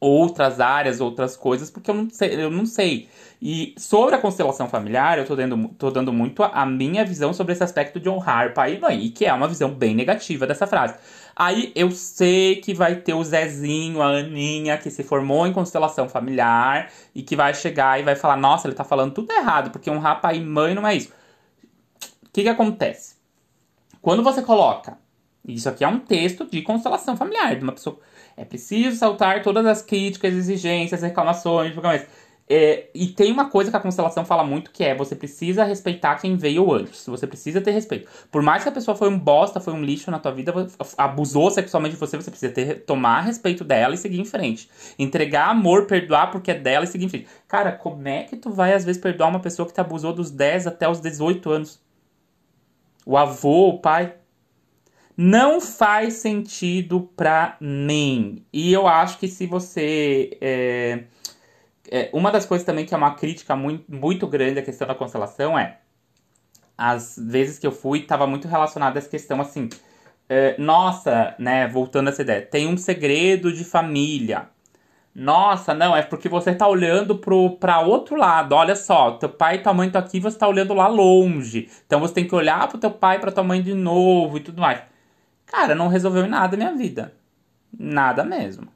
outras 0.00 0.58
áreas, 0.58 1.02
outras 1.02 1.36
coisas, 1.36 1.70
porque 1.70 1.90
eu 1.90 1.94
não 1.94 2.08
sei. 2.08 2.44
Eu 2.44 2.50
não 2.50 2.64
sei. 2.64 3.10
E 3.42 3.74
sobre 3.76 4.14
a 4.14 4.18
constelação 4.18 4.70
familiar, 4.70 5.18
eu 5.18 5.26
tô 5.26 5.36
dando, 5.36 5.68
tô 5.76 5.90
dando 5.90 6.14
muito 6.14 6.42
a 6.42 6.64
minha 6.64 7.04
visão 7.04 7.34
sobre 7.34 7.52
esse 7.52 7.62
aspecto 7.62 8.00
de 8.00 8.08
honrar 8.08 8.54
pai 8.54 8.76
e 8.76 8.80
mãe, 8.80 9.10
que 9.10 9.26
é 9.26 9.34
uma 9.34 9.46
visão 9.46 9.70
bem 9.70 9.94
negativa 9.94 10.46
dessa 10.46 10.66
frase. 10.66 10.94
Aí 11.36 11.72
eu 11.74 11.90
sei 11.90 12.56
que 12.56 12.72
vai 12.72 12.96
ter 12.96 13.14
o 13.14 13.24
Zezinho, 13.24 14.00
a 14.00 14.06
Aninha, 14.06 14.78
que 14.78 14.90
se 14.90 15.02
formou 15.02 15.46
em 15.46 15.52
constelação 15.52 16.08
familiar 16.08 16.90
e 17.14 17.22
que 17.22 17.34
vai 17.34 17.52
chegar 17.54 17.98
e 17.98 18.02
vai 18.02 18.14
falar: 18.14 18.36
Nossa, 18.36 18.68
ele 18.68 18.74
tá 18.74 18.84
falando 18.84 19.14
tudo 19.14 19.32
errado, 19.32 19.70
porque 19.70 19.90
honrar 19.90 20.20
pai 20.20 20.36
e 20.36 20.40
mãe 20.40 20.74
não 20.74 20.86
é 20.86 20.94
isso. 20.94 21.12
O 22.22 22.30
que, 22.32 22.42
que 22.42 22.48
acontece? 22.48 23.16
Quando 24.00 24.22
você 24.22 24.42
coloca, 24.42 24.98
isso 25.46 25.68
aqui 25.68 25.84
é 25.84 25.88
um 25.88 25.98
texto 25.98 26.46
de 26.46 26.62
constelação 26.62 27.16
familiar, 27.16 27.56
de 27.56 27.62
uma 27.62 27.72
pessoa 27.72 27.98
é 28.36 28.44
preciso 28.44 28.96
saltar 28.96 29.42
todas 29.42 29.64
as 29.64 29.80
críticas, 29.80 30.34
exigências, 30.34 31.02
reclamações, 31.02 31.72
julgamentos. 31.72 32.08
É, 32.46 32.88
e 32.94 33.06
tem 33.06 33.32
uma 33.32 33.48
coisa 33.48 33.70
que 33.70 33.76
a 33.76 33.80
constelação 33.80 34.22
fala 34.22 34.44
muito 34.44 34.70
que 34.70 34.84
é 34.84 34.94
você 34.94 35.16
precisa 35.16 35.64
respeitar 35.64 36.16
quem 36.16 36.36
veio 36.36 36.72
antes. 36.72 37.06
Você 37.06 37.26
precisa 37.26 37.60
ter 37.60 37.70
respeito. 37.70 38.08
Por 38.30 38.42
mais 38.42 38.62
que 38.62 38.68
a 38.68 38.72
pessoa 38.72 38.94
foi 38.94 39.08
um 39.08 39.18
bosta, 39.18 39.60
foi 39.60 39.72
um 39.72 39.82
lixo 39.82 40.10
na 40.10 40.18
tua 40.18 40.32
vida, 40.32 40.52
abusou 40.98 41.50
sexualmente 41.50 41.94
de 41.94 42.00
você, 42.00 42.16
você 42.16 42.30
precisa 42.30 42.52
ter, 42.52 42.84
tomar 42.84 43.22
respeito 43.22 43.64
dela 43.64 43.94
e 43.94 43.98
seguir 43.98 44.20
em 44.20 44.26
frente. 44.26 44.68
Entregar 44.98 45.48
amor, 45.48 45.86
perdoar 45.86 46.30
porque 46.30 46.50
é 46.50 46.54
dela 46.54 46.84
e 46.84 46.88
seguir 46.88 47.06
em 47.06 47.08
frente. 47.08 47.26
Cara, 47.48 47.72
como 47.72 48.06
é 48.06 48.24
que 48.24 48.36
tu 48.36 48.50
vai 48.50 48.74
às 48.74 48.84
vezes 48.84 49.00
perdoar 49.00 49.28
uma 49.28 49.40
pessoa 49.40 49.66
que 49.66 49.72
te 49.72 49.80
abusou 49.80 50.12
dos 50.12 50.30
10 50.30 50.66
até 50.66 50.86
os 50.88 51.00
18 51.00 51.50
anos? 51.50 51.82
O 53.06 53.16
avô, 53.16 53.68
o 53.68 53.78
pai 53.80 54.14
não 55.16 55.60
faz 55.60 56.14
sentido 56.14 57.08
pra 57.16 57.56
mim. 57.60 58.44
E 58.52 58.72
eu 58.72 58.86
acho 58.86 59.18
que 59.18 59.28
se 59.28 59.46
você. 59.46 60.36
É, 60.40 61.04
é, 61.94 62.10
uma 62.12 62.32
das 62.32 62.44
coisas 62.44 62.66
também 62.66 62.84
que 62.84 62.92
é 62.92 62.96
uma 62.96 63.14
crítica 63.14 63.54
muito, 63.54 63.84
muito 63.88 64.26
grande 64.26 64.58
à 64.58 64.62
questão 64.62 64.84
da 64.84 64.96
constelação 64.96 65.56
é. 65.56 65.78
As 66.76 67.16
vezes 67.16 67.56
que 67.56 67.64
eu 67.64 67.70
fui, 67.70 68.00
estava 68.00 68.26
muito 68.26 68.48
relacionado 68.48 68.96
a 68.96 68.98
essa 68.98 69.08
questão 69.08 69.40
assim. 69.40 69.68
É, 70.28 70.56
nossa, 70.58 71.36
né, 71.38 71.68
voltando 71.68 72.08
a 72.08 72.10
essa 72.10 72.22
ideia, 72.22 72.42
tem 72.42 72.66
um 72.66 72.76
segredo 72.76 73.52
de 73.52 73.62
família. 73.62 74.48
Nossa, 75.14 75.72
não, 75.72 75.96
é 75.96 76.02
porque 76.02 76.28
você 76.28 76.52
tá 76.52 76.66
olhando 76.66 77.16
pro, 77.16 77.50
pra 77.58 77.78
outro 77.80 78.16
lado. 78.16 78.56
Olha 78.56 78.74
só, 78.74 79.12
teu 79.12 79.28
pai 79.28 79.56
e 79.56 79.58
tua 79.58 79.72
mãe 79.72 79.86
estão 79.86 80.00
aqui, 80.00 80.18
você 80.18 80.36
tá 80.36 80.48
olhando 80.48 80.74
lá 80.74 80.88
longe. 80.88 81.70
Então 81.86 82.00
você 82.00 82.14
tem 82.14 82.26
que 82.26 82.34
olhar 82.34 82.66
pro 82.66 82.78
teu 82.78 82.90
pai 82.90 83.20
pra 83.20 83.30
tua 83.30 83.44
mãe 83.44 83.62
de 83.62 83.72
novo 83.72 84.36
e 84.36 84.40
tudo 84.40 84.60
mais. 84.60 84.82
Cara, 85.46 85.76
não 85.76 85.86
resolveu 85.86 86.26
nada 86.26 86.56
minha 86.56 86.74
vida. 86.74 87.14
Nada 87.78 88.24
mesmo. 88.24 88.66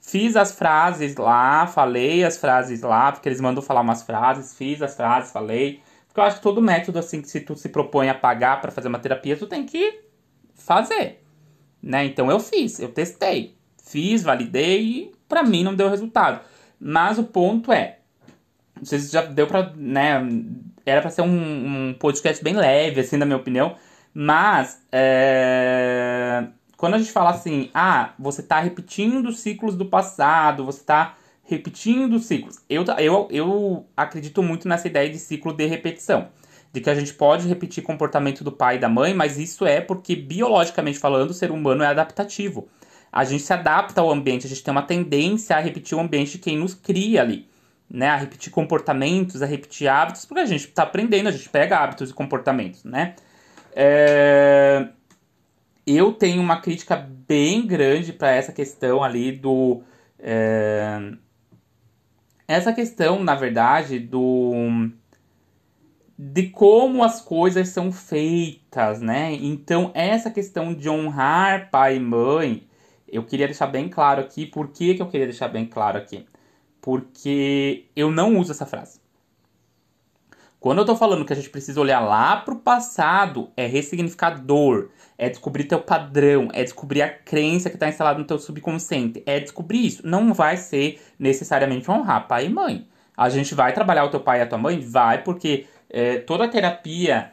Fiz 0.00 0.36
as 0.36 0.52
frases 0.52 1.16
lá, 1.16 1.66
falei 1.66 2.24
as 2.24 2.38
frases 2.38 2.80
lá, 2.82 3.12
porque 3.12 3.28
eles 3.28 3.40
mandam 3.40 3.62
falar 3.62 3.80
umas 3.80 4.02
frases, 4.02 4.56
fiz 4.56 4.80
as 4.80 4.96
frases, 4.96 5.32
falei. 5.32 5.82
Porque 6.06 6.20
eu 6.20 6.24
acho 6.24 6.36
que 6.36 6.42
todo 6.42 6.62
método, 6.62 6.98
assim, 6.98 7.20
que 7.20 7.28
se 7.28 7.40
tu 7.40 7.54
se 7.56 7.68
propõe 7.68 8.08
a 8.08 8.14
pagar 8.14 8.60
para 8.60 8.70
fazer 8.70 8.88
uma 8.88 8.98
terapia, 8.98 9.36
tu 9.36 9.46
tem 9.46 9.66
que 9.66 10.00
fazer. 10.54 11.22
Né? 11.82 12.06
Então 12.06 12.30
eu 12.30 12.40
fiz, 12.40 12.80
eu 12.80 12.88
testei. 12.88 13.56
Fiz, 13.82 14.22
validei 14.22 14.82
e 14.82 15.12
pra 15.28 15.42
mim 15.42 15.62
não 15.62 15.74
deu 15.74 15.88
resultado. 15.88 16.40
Mas 16.80 17.18
o 17.18 17.24
ponto 17.24 17.72
é, 17.72 17.98
não 18.76 18.84
sei 18.84 18.98
se 18.98 19.12
já 19.12 19.22
deu 19.22 19.46
pra, 19.46 19.72
né, 19.74 20.20
era 20.86 21.00
pra 21.00 21.10
ser 21.10 21.22
um, 21.22 21.88
um 21.88 21.94
podcast 21.94 22.42
bem 22.42 22.54
leve, 22.54 23.00
assim, 23.00 23.16
na 23.16 23.26
minha 23.26 23.36
opinião. 23.36 23.76
Mas, 24.14 24.82
é... 24.90 26.46
quando 26.78 26.94
a 26.94 26.98
gente 26.98 27.10
fala 27.10 27.30
assim, 27.30 27.70
ah, 27.74 28.14
você 28.16 28.40
está 28.40 28.60
repetindo 28.60 29.32
ciclos 29.32 29.74
do 29.74 29.84
passado, 29.84 30.64
você 30.64 30.78
está 30.78 31.16
repetindo 31.42 32.20
ciclos. 32.20 32.60
Eu, 32.70 32.84
eu, 32.98 33.28
eu 33.32 33.86
acredito 33.96 34.44
muito 34.44 34.68
nessa 34.68 34.86
ideia 34.86 35.10
de 35.10 35.18
ciclo 35.18 35.52
de 35.52 35.66
repetição. 35.66 36.28
De 36.72 36.80
que 36.80 36.88
a 36.88 36.94
gente 36.94 37.12
pode 37.14 37.48
repetir 37.48 37.82
comportamento 37.82 38.44
do 38.44 38.52
pai 38.52 38.76
e 38.76 38.78
da 38.78 38.88
mãe, 38.88 39.12
mas 39.12 39.38
isso 39.38 39.66
é 39.66 39.80
porque, 39.80 40.14
biologicamente 40.14 41.00
falando, 41.00 41.30
o 41.30 41.34
ser 41.34 41.50
humano 41.50 41.82
é 41.82 41.88
adaptativo. 41.88 42.68
A 43.10 43.24
gente 43.24 43.42
se 43.42 43.52
adapta 43.52 44.00
ao 44.00 44.12
ambiente, 44.12 44.46
a 44.46 44.48
gente 44.48 44.62
tem 44.62 44.70
uma 44.70 44.82
tendência 44.82 45.56
a 45.56 45.58
repetir 45.58 45.98
o 45.98 46.00
ambiente 46.00 46.32
de 46.32 46.38
quem 46.38 46.56
nos 46.56 46.74
cria 46.74 47.22
ali. 47.22 47.48
Né, 47.90 48.06
a 48.06 48.16
repetir 48.16 48.52
comportamentos, 48.52 49.40
a 49.40 49.46
repetir 49.46 49.88
hábitos, 49.88 50.26
porque 50.26 50.42
a 50.42 50.46
gente 50.46 50.66
está 50.66 50.82
aprendendo, 50.82 51.26
a 51.28 51.32
gente 51.32 51.48
pega 51.48 51.78
hábitos 51.78 52.10
e 52.10 52.12
comportamentos, 52.12 52.84
né? 52.84 53.14
É... 53.74 54.88
Eu 55.90 56.12
tenho 56.12 56.42
uma 56.42 56.60
crítica 56.60 56.96
bem 56.96 57.66
grande 57.66 58.12
para 58.12 58.30
essa 58.30 58.52
questão 58.52 59.02
ali 59.02 59.32
do. 59.32 59.82
É... 60.18 61.14
Essa 62.46 62.74
questão, 62.74 63.24
na 63.24 63.34
verdade, 63.34 63.98
do. 63.98 64.90
de 66.18 66.50
como 66.50 67.02
as 67.02 67.22
coisas 67.22 67.70
são 67.70 67.90
feitas, 67.90 69.00
né? 69.00 69.32
Então, 69.32 69.90
essa 69.94 70.30
questão 70.30 70.74
de 70.74 70.90
honrar 70.90 71.70
pai 71.70 71.96
e 71.96 72.00
mãe, 72.00 72.68
eu 73.08 73.24
queria 73.24 73.46
deixar 73.46 73.68
bem 73.68 73.88
claro 73.88 74.20
aqui. 74.20 74.44
Por 74.44 74.68
que, 74.68 74.94
que 74.94 75.00
eu 75.00 75.08
queria 75.08 75.28
deixar 75.28 75.48
bem 75.48 75.64
claro 75.64 75.96
aqui? 75.96 76.26
Porque 76.82 77.86
eu 77.96 78.10
não 78.10 78.36
uso 78.36 78.52
essa 78.52 78.66
frase. 78.66 79.00
Quando 80.60 80.78
eu 80.78 80.84
tô 80.84 80.94
falando 80.96 81.24
que 81.24 81.32
a 81.32 81.36
gente 81.36 81.48
precisa 81.48 81.80
olhar 81.80 82.00
lá 82.00 82.36
pro 82.36 82.56
passado, 82.56 83.50
é 83.56 83.66
ressignificar 83.66 84.38
dor, 84.42 84.90
é 85.18 85.28
descobrir 85.28 85.64
teu 85.64 85.80
padrão, 85.80 86.48
é 86.54 86.62
descobrir 86.62 87.02
a 87.02 87.08
crença 87.08 87.68
que 87.68 87.76
está 87.76 87.88
instalada 87.88 88.20
no 88.20 88.24
teu 88.24 88.38
subconsciente, 88.38 89.20
é 89.26 89.40
descobrir 89.40 89.84
isso. 89.84 90.06
Não 90.06 90.32
vai 90.32 90.56
ser 90.56 91.02
necessariamente 91.18 91.90
honrar 91.90 92.28
pai 92.28 92.46
e 92.46 92.48
mãe. 92.48 92.86
A 93.16 93.28
gente 93.28 93.52
vai 93.52 93.72
trabalhar 93.72 94.04
o 94.04 94.10
teu 94.10 94.20
pai 94.20 94.38
e 94.38 94.42
a 94.42 94.46
tua 94.46 94.58
mãe? 94.58 94.78
Vai, 94.78 95.24
porque 95.24 95.66
é, 95.90 96.18
toda 96.20 96.44
a 96.44 96.48
terapia 96.48 97.32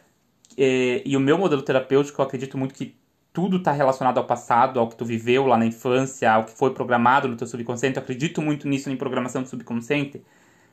é, 0.57 1.03
e 1.05 1.15
o 1.15 1.19
meu 1.19 1.37
modelo 1.37 1.61
terapêutico, 1.61 2.19
eu 2.19 2.25
acredito 2.25 2.57
muito 2.57 2.73
que 2.73 2.95
tudo 3.31 3.57
está 3.57 3.71
relacionado 3.71 4.17
ao 4.17 4.23
passado, 4.23 4.79
ao 4.79 4.87
que 4.89 4.95
tu 4.95 5.05
viveu 5.05 5.45
lá 5.45 5.57
na 5.57 5.65
infância, 5.65 6.31
ao 6.31 6.45
que 6.45 6.57
foi 6.57 6.73
programado 6.73 7.27
no 7.27 7.35
teu 7.35 7.45
subconsciente. 7.45 7.97
Eu 7.97 8.03
acredito 8.03 8.41
muito 8.41 8.67
nisso 8.67 8.89
em 8.89 8.97
programação 8.97 9.43
do 9.43 9.49
subconsciente. 9.49 10.23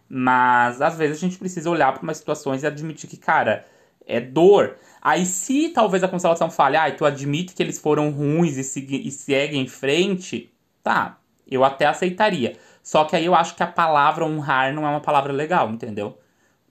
Mas 0.09 0.81
às 0.81 0.97
vezes 0.97 1.19
a 1.19 1.21
gente 1.21 1.39
precisa 1.39 1.69
olhar 1.69 1.93
para 1.93 2.03
umas 2.03 2.19
situações 2.19 2.63
e 2.63 2.67
admitir 2.67 3.09
que, 3.09 3.17
cara, 3.17 3.67
é 4.07 4.21
dor. 4.21 4.77
Aí 5.01 5.27
se 5.27 5.69
talvez 5.71 6.03
a 6.03 6.09
constelação 6.09 6.51
fale, 6.51 6.77
ah, 6.77 6.91
tu 6.91 7.05
admite 7.05 7.55
que 7.55 7.63
eles 7.63 7.79
foram 7.79 8.11
ruins 8.11 8.57
e, 8.57 8.65
segue, 8.65 9.07
e 9.07 9.11
segue 9.11 9.59
em 9.59 9.67
frente, 9.67 10.53
tá, 10.83 11.19
eu 11.51 11.65
até 11.65 11.87
aceitaria. 11.87 12.57
Só 12.83 13.05
que 13.05 13.17
aí 13.17 13.25
eu 13.25 13.35
acho 13.35 13.55
que 13.55 13.63
a 13.63 13.67
palavra 13.67 14.25
honrar 14.25 14.73
não 14.75 14.87
é 14.87 14.91
uma 14.91 15.01
palavra 15.01 15.33
legal, 15.33 15.71
entendeu? 15.71 16.19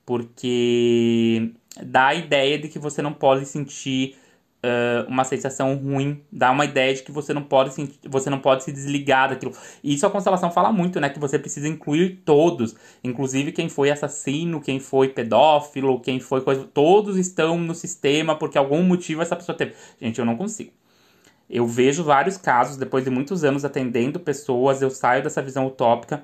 Porque 0.06 1.54
dá 1.84 2.08
a 2.08 2.16
ideia 2.16 2.58
de 2.60 2.68
que 2.68 2.80
você 2.80 3.02
não 3.02 3.14
pode 3.14 3.46
sentir 3.46 4.18
uh, 4.64 5.08
uma 5.10 5.24
sensação 5.24 5.76
ruim, 5.76 6.22
dá 6.32 6.52
uma 6.52 6.66
ideia 6.66 6.94
de 6.94 7.04
que 7.04 7.12
você 7.12 7.34
não 7.34 7.44
pode 7.44 7.74
se, 7.74 8.00
você 8.08 8.30
não 8.30 8.40
pode 8.40 8.64
se 8.64 8.72
desligar 8.72 9.30
daquilo. 9.30 9.54
E 9.84 9.94
isso 9.94 10.06
a 10.06 10.10
constelação 10.10 10.52
fala 10.52 10.72
muito, 10.72 11.00
né? 11.00 11.10
Que 11.10 11.20
você 11.20 11.38
precisa 11.38 11.68
incluir 11.68 12.22
todos, 12.24 12.76
inclusive 13.04 13.52
quem 13.52 13.70
foi 13.70 13.92
assassino, 13.92 14.62
quem 14.62 14.80
foi 14.80 15.10
pedófilo, 15.10 16.00
quem 16.00 16.20
foi 16.20 16.42
coisa, 16.42 16.64
todos 16.74 17.18
estão 17.18 17.58
no 17.58 17.76
sistema 17.76 18.36
porque 18.36 18.58
algum 18.58 18.84
motivo 18.84 19.22
essa 19.22 19.36
pessoa 19.36 19.58
teve. 19.58 19.74
Gente, 20.00 20.20
eu 20.20 20.26
não 20.26 20.36
consigo. 20.36 20.72
Eu 21.50 21.68
vejo 21.68 22.04
vários 22.04 22.38
casos 22.38 22.78
depois 22.78 23.04
de 23.04 23.10
muitos 23.10 23.44
anos 23.44 23.66
atendendo 23.66 24.20
pessoas, 24.20 24.82
eu 24.82 24.90
saio 24.90 25.22
dessa 25.22 25.42
visão 25.42 25.68
utópica. 25.68 26.24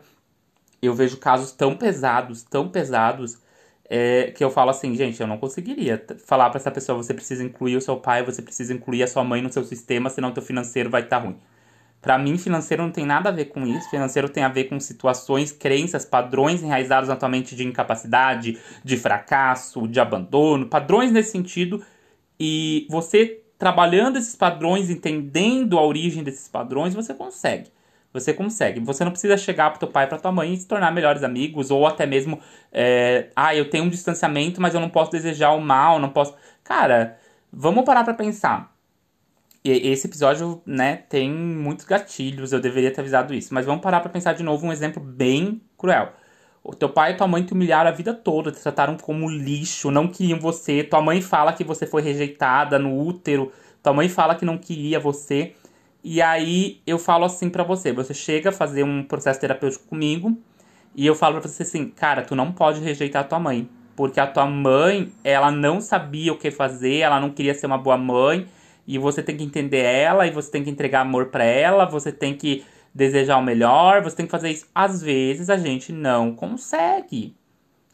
Eu 0.82 0.94
vejo 0.94 1.18
casos 1.18 1.52
tão 1.52 1.76
pesados, 1.76 2.44
tão 2.44 2.70
pesados, 2.70 3.38
é, 3.90 4.32
que 4.36 4.44
eu 4.44 4.50
falo 4.50 4.70
assim, 4.70 4.94
gente, 4.96 5.20
eu 5.20 5.28
não 5.28 5.38
conseguiria 5.38 6.04
falar 6.26 6.50
para 6.50 6.60
essa 6.60 6.72
pessoa, 6.72 7.02
você 7.02 7.14
precisa 7.14 7.44
incluir 7.44 7.78
o 7.78 7.82
seu 7.82 7.98
pai, 7.98 8.24
você 8.24 8.42
precisa 8.42 8.74
incluir 8.74 9.04
a 9.04 9.08
sua 9.08 9.24
mãe 9.24 9.42
no 9.42 9.52
seu 9.52 9.64
sistema, 9.64 10.10
senão 10.10 10.32
teu 10.32 10.44
financeiro 10.44 10.90
vai 10.90 11.02
estar 11.04 11.20
tá 11.20 11.26
ruim. 11.26 11.38
Para 12.02 12.18
mim, 12.18 12.38
financeiro 12.38 12.84
não 12.84 12.92
tem 12.92 13.06
nada 13.06 13.30
a 13.30 13.32
ver 13.32 13.46
com 13.46 13.66
isso. 13.66 13.90
Financeiro 13.90 14.30
tem 14.30 14.44
a 14.44 14.50
ver 14.50 14.66
com 14.66 14.80
situações, 14.80 15.52
crenças, 15.52 16.06
padrões 16.06 16.62
enraizados 16.62 17.10
atualmente 17.10 17.56
de 17.56 17.66
incapacidade, 17.66 18.58
de 18.84 18.98
fracasso, 18.98 19.88
de 19.88 20.00
abandono, 20.00 20.68
padrões 20.68 21.12
nesse 21.12 21.32
sentido. 21.32 21.84
E 22.40 22.88
você 22.90 23.42
trabalhando 23.58 24.18
esses 24.18 24.36
padrões, 24.36 24.90
entendendo 24.90 25.80
a 25.80 25.86
origem 25.86 26.24
desses 26.24 26.48
padrões, 26.48 26.94
você 26.94 27.14
consegue. 27.14 27.72
Você 28.14 28.34
consegue. 28.34 28.80
Você 28.80 29.04
não 29.04 29.12
precisa 29.12 29.38
chegar 29.38 29.70
pro 29.70 29.80
teu 29.80 29.88
pai 29.88 30.06
e 30.06 30.08
pra 30.08 30.18
tua 30.18 30.32
mãe 30.32 30.54
e 30.54 30.58
se 30.58 30.68
tornar 30.68 30.92
melhores 30.92 31.24
amigos, 31.24 31.70
ou 31.72 31.86
até 31.86 32.06
mesmo, 32.06 32.40
é, 32.72 33.30
ah, 33.36 33.56
eu 33.56 33.70
tenho 33.70 33.84
um 33.84 33.90
distanciamento, 33.90 34.62
mas 34.62 34.74
eu 34.74 34.80
não 34.80 34.90
posso 34.90 35.12
desejar 35.12 35.52
o 35.52 35.62
mal, 35.62 36.00
não 36.00 36.10
posso. 36.10 36.36
Cara, 36.64 37.18
vamos 37.52 37.84
parar 37.86 38.04
pra 38.04 38.14
pensar. 38.14 38.76
Esse 39.64 40.08
episódio, 40.08 40.62
né, 40.66 41.04
tem 41.10 41.30
muitos 41.30 41.86
gatilhos, 41.86 42.54
eu 42.54 42.60
deveria 42.60 42.90
ter 42.90 43.02
avisado 43.02 43.34
isso, 43.34 43.54
mas 43.54 43.66
vamos 43.66 43.82
parar 43.82 44.00
pra 44.00 44.10
pensar 44.10 44.34
de 44.34 44.42
novo 44.42 44.66
um 44.66 44.72
exemplo 44.72 45.04
bem 45.04 45.62
cruel. 45.78 46.14
O 46.64 46.76
teu 46.76 46.90
pai 46.90 47.14
e 47.14 47.18
tua 47.18 47.28
mãe 47.28 47.44
te 47.44 47.54
humilharam 47.54 47.90
a 47.90 47.94
vida 47.94 48.14
toda, 48.14 48.52
te 48.52 48.62
trataram 48.62 48.98
como 48.98 49.30
lixo, 49.30 49.92
não 49.92 50.08
queriam 50.08 50.40
você. 50.40 50.84
Tua 50.84 51.02
mãe 51.02 51.22
fala 51.22 51.54
que 51.54 51.64
você 51.64 51.86
foi 51.86 52.02
rejeitada 52.02 52.78
no 52.80 52.98
útero, 52.98 53.52
tua 53.82 53.94
mãe 53.94 54.10
fala 54.10 54.36
que 54.36 54.46
não 54.46 54.58
queria 54.58 55.00
você. 55.00 55.54
E 56.04 56.22
aí 56.22 56.82
eu 56.86 56.98
falo 56.98 57.26
assim 57.26 57.50
para 57.50 57.64
você, 57.64 57.92
você 57.92 58.14
chega 58.14 58.50
a 58.50 58.54
fazer 58.54 58.84
um 58.84 59.04
processo 59.04 59.40
terapêutico 59.40 59.88
comigo 59.88 60.38
e 60.96 61.06
eu 61.06 61.16
falo 61.16 61.40
pra 61.40 61.50
você 61.50 61.64
assim, 61.64 61.90
cara, 61.90 62.22
tu 62.22 62.36
não 62.36 62.52
pode 62.52 62.80
rejeitar 62.80 63.24
a 63.24 63.28
tua 63.28 63.40
mãe, 63.40 63.70
porque 63.96 64.20
a 64.20 64.28
tua 64.28 64.46
mãe, 64.46 65.12
ela 65.24 65.52
não 65.52 65.82
sabia 65.82 66.32
o 66.32 66.38
que 66.38 66.50
fazer, 66.50 67.00
ela 67.00 67.20
não 67.20 67.30
queria 67.30 67.54
ser 67.54 67.66
uma 67.66 67.78
boa 67.78 67.98
mãe, 67.98 68.48
e 68.88 68.98
você 68.98 69.22
tem 69.22 69.36
que 69.36 69.44
entender 69.44 69.84
ela 69.84 70.26
e 70.26 70.32
você 70.32 70.50
tem 70.50 70.64
que 70.64 70.70
entregar 70.70 71.02
amor 71.02 71.26
para 71.26 71.44
ela, 71.44 71.86
você 71.86 72.12
tem 72.12 72.34
que 72.34 72.64
desejar 72.96 73.38
o 73.38 73.44
melhor, 73.44 74.02
você 74.02 74.16
tem 74.16 74.26
que 74.26 74.32
fazer 74.32 74.50
isso. 74.50 74.66
Às 74.74 75.02
vezes 75.02 75.50
a 75.50 75.58
gente 75.58 75.92
não 75.92 76.34
consegue. 76.34 77.36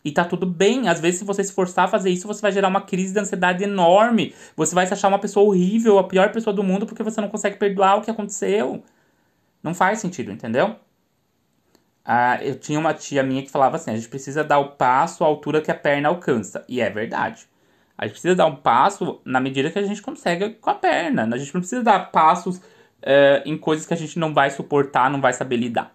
E 0.03 0.11
tá 0.11 0.25
tudo 0.25 0.45
bem. 0.45 0.89
Às 0.89 0.99
vezes, 0.99 1.19
se 1.19 1.25
você 1.25 1.43
se 1.43 1.53
forçar 1.53 1.85
a 1.85 1.87
fazer 1.87 2.09
isso, 2.09 2.27
você 2.27 2.41
vai 2.41 2.51
gerar 2.51 2.67
uma 2.67 2.81
crise 2.81 3.13
de 3.13 3.19
ansiedade 3.19 3.63
enorme. 3.63 4.35
Você 4.55 4.75
vai 4.75 4.85
se 4.85 4.93
achar 4.93 5.07
uma 5.07 5.19
pessoa 5.19 5.45
horrível, 5.45 5.97
a 5.97 6.03
pior 6.03 6.31
pessoa 6.31 6.53
do 6.53 6.63
mundo, 6.63 6.85
porque 6.85 7.03
você 7.03 7.21
não 7.21 7.29
consegue 7.29 7.57
perdoar 7.57 7.97
o 7.97 8.01
que 8.01 8.11
aconteceu. 8.11 8.83
Não 9.61 9.73
faz 9.73 9.99
sentido, 9.99 10.31
entendeu? 10.31 10.75
Ah, 12.05 12.37
eu 12.43 12.59
tinha 12.59 12.77
uma 12.77 12.93
tia 12.93 13.23
minha 13.23 13.41
que 13.41 13.49
falava 13.49 13.77
assim: 13.77 13.91
a 13.91 13.95
gente 13.95 14.09
precisa 14.09 14.43
dar 14.43 14.59
o 14.59 14.71
passo 14.71 15.23
à 15.23 15.27
altura 15.27 15.61
que 15.61 15.71
a 15.71 15.75
perna 15.75 16.09
alcança. 16.09 16.65
E 16.67 16.81
é 16.81 16.89
verdade. 16.89 17.47
A 17.97 18.05
gente 18.05 18.13
precisa 18.13 18.35
dar 18.35 18.47
um 18.47 18.55
passo 18.55 19.21
na 19.23 19.39
medida 19.39 19.71
que 19.71 19.79
a 19.79 19.83
gente 19.83 20.01
consegue 20.01 20.49
com 20.55 20.69
a 20.69 20.75
perna. 20.75 21.23
A 21.33 21.37
gente 21.37 21.53
não 21.53 21.61
precisa 21.61 21.83
dar 21.83 22.11
passos 22.11 22.57
uh, 22.57 23.41
em 23.45 23.57
coisas 23.57 23.85
que 23.85 23.93
a 23.93 23.97
gente 23.97 24.19
não 24.19 24.33
vai 24.33 24.49
suportar, 24.49 25.09
não 25.09 25.21
vai 25.21 25.31
saber 25.31 25.57
lidar, 25.57 25.93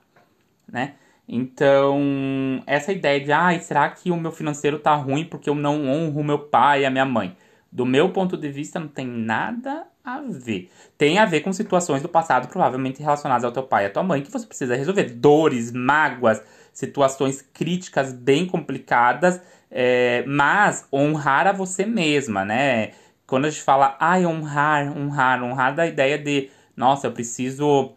né? 0.67 0.95
Então, 1.29 2.63
essa 2.67 2.91
ideia 2.91 3.21
de, 3.21 3.31
ah, 3.31 3.59
será 3.61 3.91
que 3.91 4.11
o 4.11 4.17
meu 4.17 4.33
financeiro 4.33 4.79
tá 4.79 4.95
ruim 4.95 5.27
porque 5.27 5.51
eu 5.51 5.55
não 5.55 5.87
honro 5.87 6.25
meu 6.25 6.39
pai 6.39 6.83
e 6.83 6.87
a 6.87 6.91
minha 6.91 7.05
mãe? 7.05 7.37
Do 7.71 7.85
meu 7.85 8.11
ponto 8.11 8.35
de 8.37 8.49
vista, 8.49 8.81
não 8.81 8.89
tem 8.89 9.07
nada 9.07 9.87
a 10.03 10.23
ver. 10.23 10.71
Tem 10.97 11.19
a 11.19 11.27
ver 11.27 11.41
com 11.43 11.53
situações 11.53 12.01
do 12.01 12.09
passado, 12.09 12.49
provavelmente 12.49 13.03
relacionadas 13.03 13.45
ao 13.45 13.53
teu 13.53 13.63
pai 13.63 13.85
e 13.85 13.87
à 13.89 13.91
tua 13.91 14.03
mãe, 14.03 14.23
que 14.23 14.33
você 14.33 14.47
precisa 14.47 14.75
resolver. 14.75 15.05
Dores, 15.11 15.71
mágoas, 15.71 16.43
situações 16.73 17.43
críticas 17.43 18.11
bem 18.13 18.47
complicadas, 18.47 19.39
é, 19.71 20.25
mas 20.27 20.89
honrar 20.91 21.47
a 21.47 21.53
você 21.53 21.85
mesma, 21.85 22.43
né? 22.43 22.93
Quando 23.27 23.45
a 23.45 23.51
gente 23.51 23.63
fala, 23.63 23.97
ai, 24.01 24.25
honrar, 24.25 24.97
honrar, 24.97 25.43
honrar 25.43 25.75
da 25.75 25.87
ideia 25.87 26.17
de, 26.19 26.49
nossa, 26.75 27.07
eu 27.07 27.13
preciso 27.13 27.93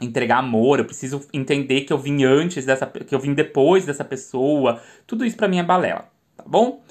entregar 0.00 0.38
amor, 0.38 0.78
eu 0.78 0.84
preciso 0.84 1.26
entender 1.32 1.82
que 1.82 1.92
eu 1.92 1.98
vim 1.98 2.24
antes 2.24 2.64
dessa, 2.64 2.86
que 2.86 3.14
eu 3.14 3.18
vim 3.18 3.34
depois 3.34 3.84
dessa 3.84 4.04
pessoa. 4.04 4.80
Tudo 5.06 5.24
isso 5.24 5.36
para 5.36 5.48
mim 5.48 5.58
é 5.58 5.62
balela, 5.62 6.08
tá 6.36 6.44
bom? 6.46 6.82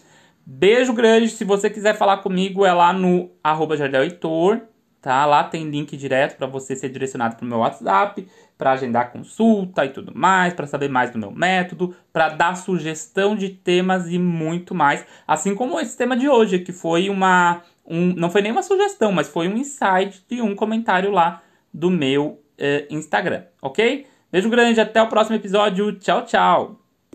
Beijo 0.45 0.93
grande, 0.93 1.29
se 1.29 1.43
você 1.43 1.69
quiser 1.69 1.97
falar 1.97 2.17
comigo 2.17 2.65
é 2.65 2.71
lá 2.71 2.93
no 2.93 3.31
arroba 3.43 3.75
Heitor, 3.75 4.61
tá? 5.01 5.25
Lá 5.25 5.43
tem 5.43 5.69
link 5.69 5.95
direto 5.97 6.37
para 6.37 6.47
você 6.47 6.75
ser 6.75 6.89
direcionado 6.89 7.35
pro 7.35 7.45
meu 7.45 7.59
WhatsApp, 7.59 8.27
para 8.57 8.71
agendar 8.71 9.11
consulta 9.11 9.85
e 9.85 9.89
tudo 9.89 10.13
mais, 10.15 10.53
para 10.53 10.65
saber 10.65 10.89
mais 10.89 11.11
do 11.11 11.19
meu 11.19 11.31
método, 11.31 11.95
para 12.11 12.29
dar 12.29 12.55
sugestão 12.55 13.35
de 13.35 13.49
temas 13.49 14.09
e 14.09 14.17
muito 14.17 14.73
mais, 14.73 15.05
assim 15.27 15.53
como 15.53 15.79
esse 15.79 15.97
tema 15.97 16.15
de 16.15 16.27
hoje, 16.27 16.59
que 16.59 16.71
foi 16.71 17.09
uma 17.09 17.61
um, 17.85 18.13
não 18.13 18.29
foi 18.29 18.41
nem 18.41 18.51
uma 18.51 18.63
sugestão, 18.63 19.11
mas 19.11 19.29
foi 19.29 19.47
um 19.47 19.55
insight 19.55 20.23
de 20.29 20.41
um 20.41 20.55
comentário 20.55 21.11
lá 21.11 21.41
do 21.73 21.89
meu 21.89 22.41
uh, 22.59 22.93
Instagram, 22.93 23.43
ok? 23.61 24.05
Beijo 24.31 24.49
grande, 24.49 24.81
até 24.81 25.01
o 25.01 25.07
próximo 25.07 25.35
episódio. 25.35 25.93
Tchau, 25.99 26.25
tchau! 26.25 26.86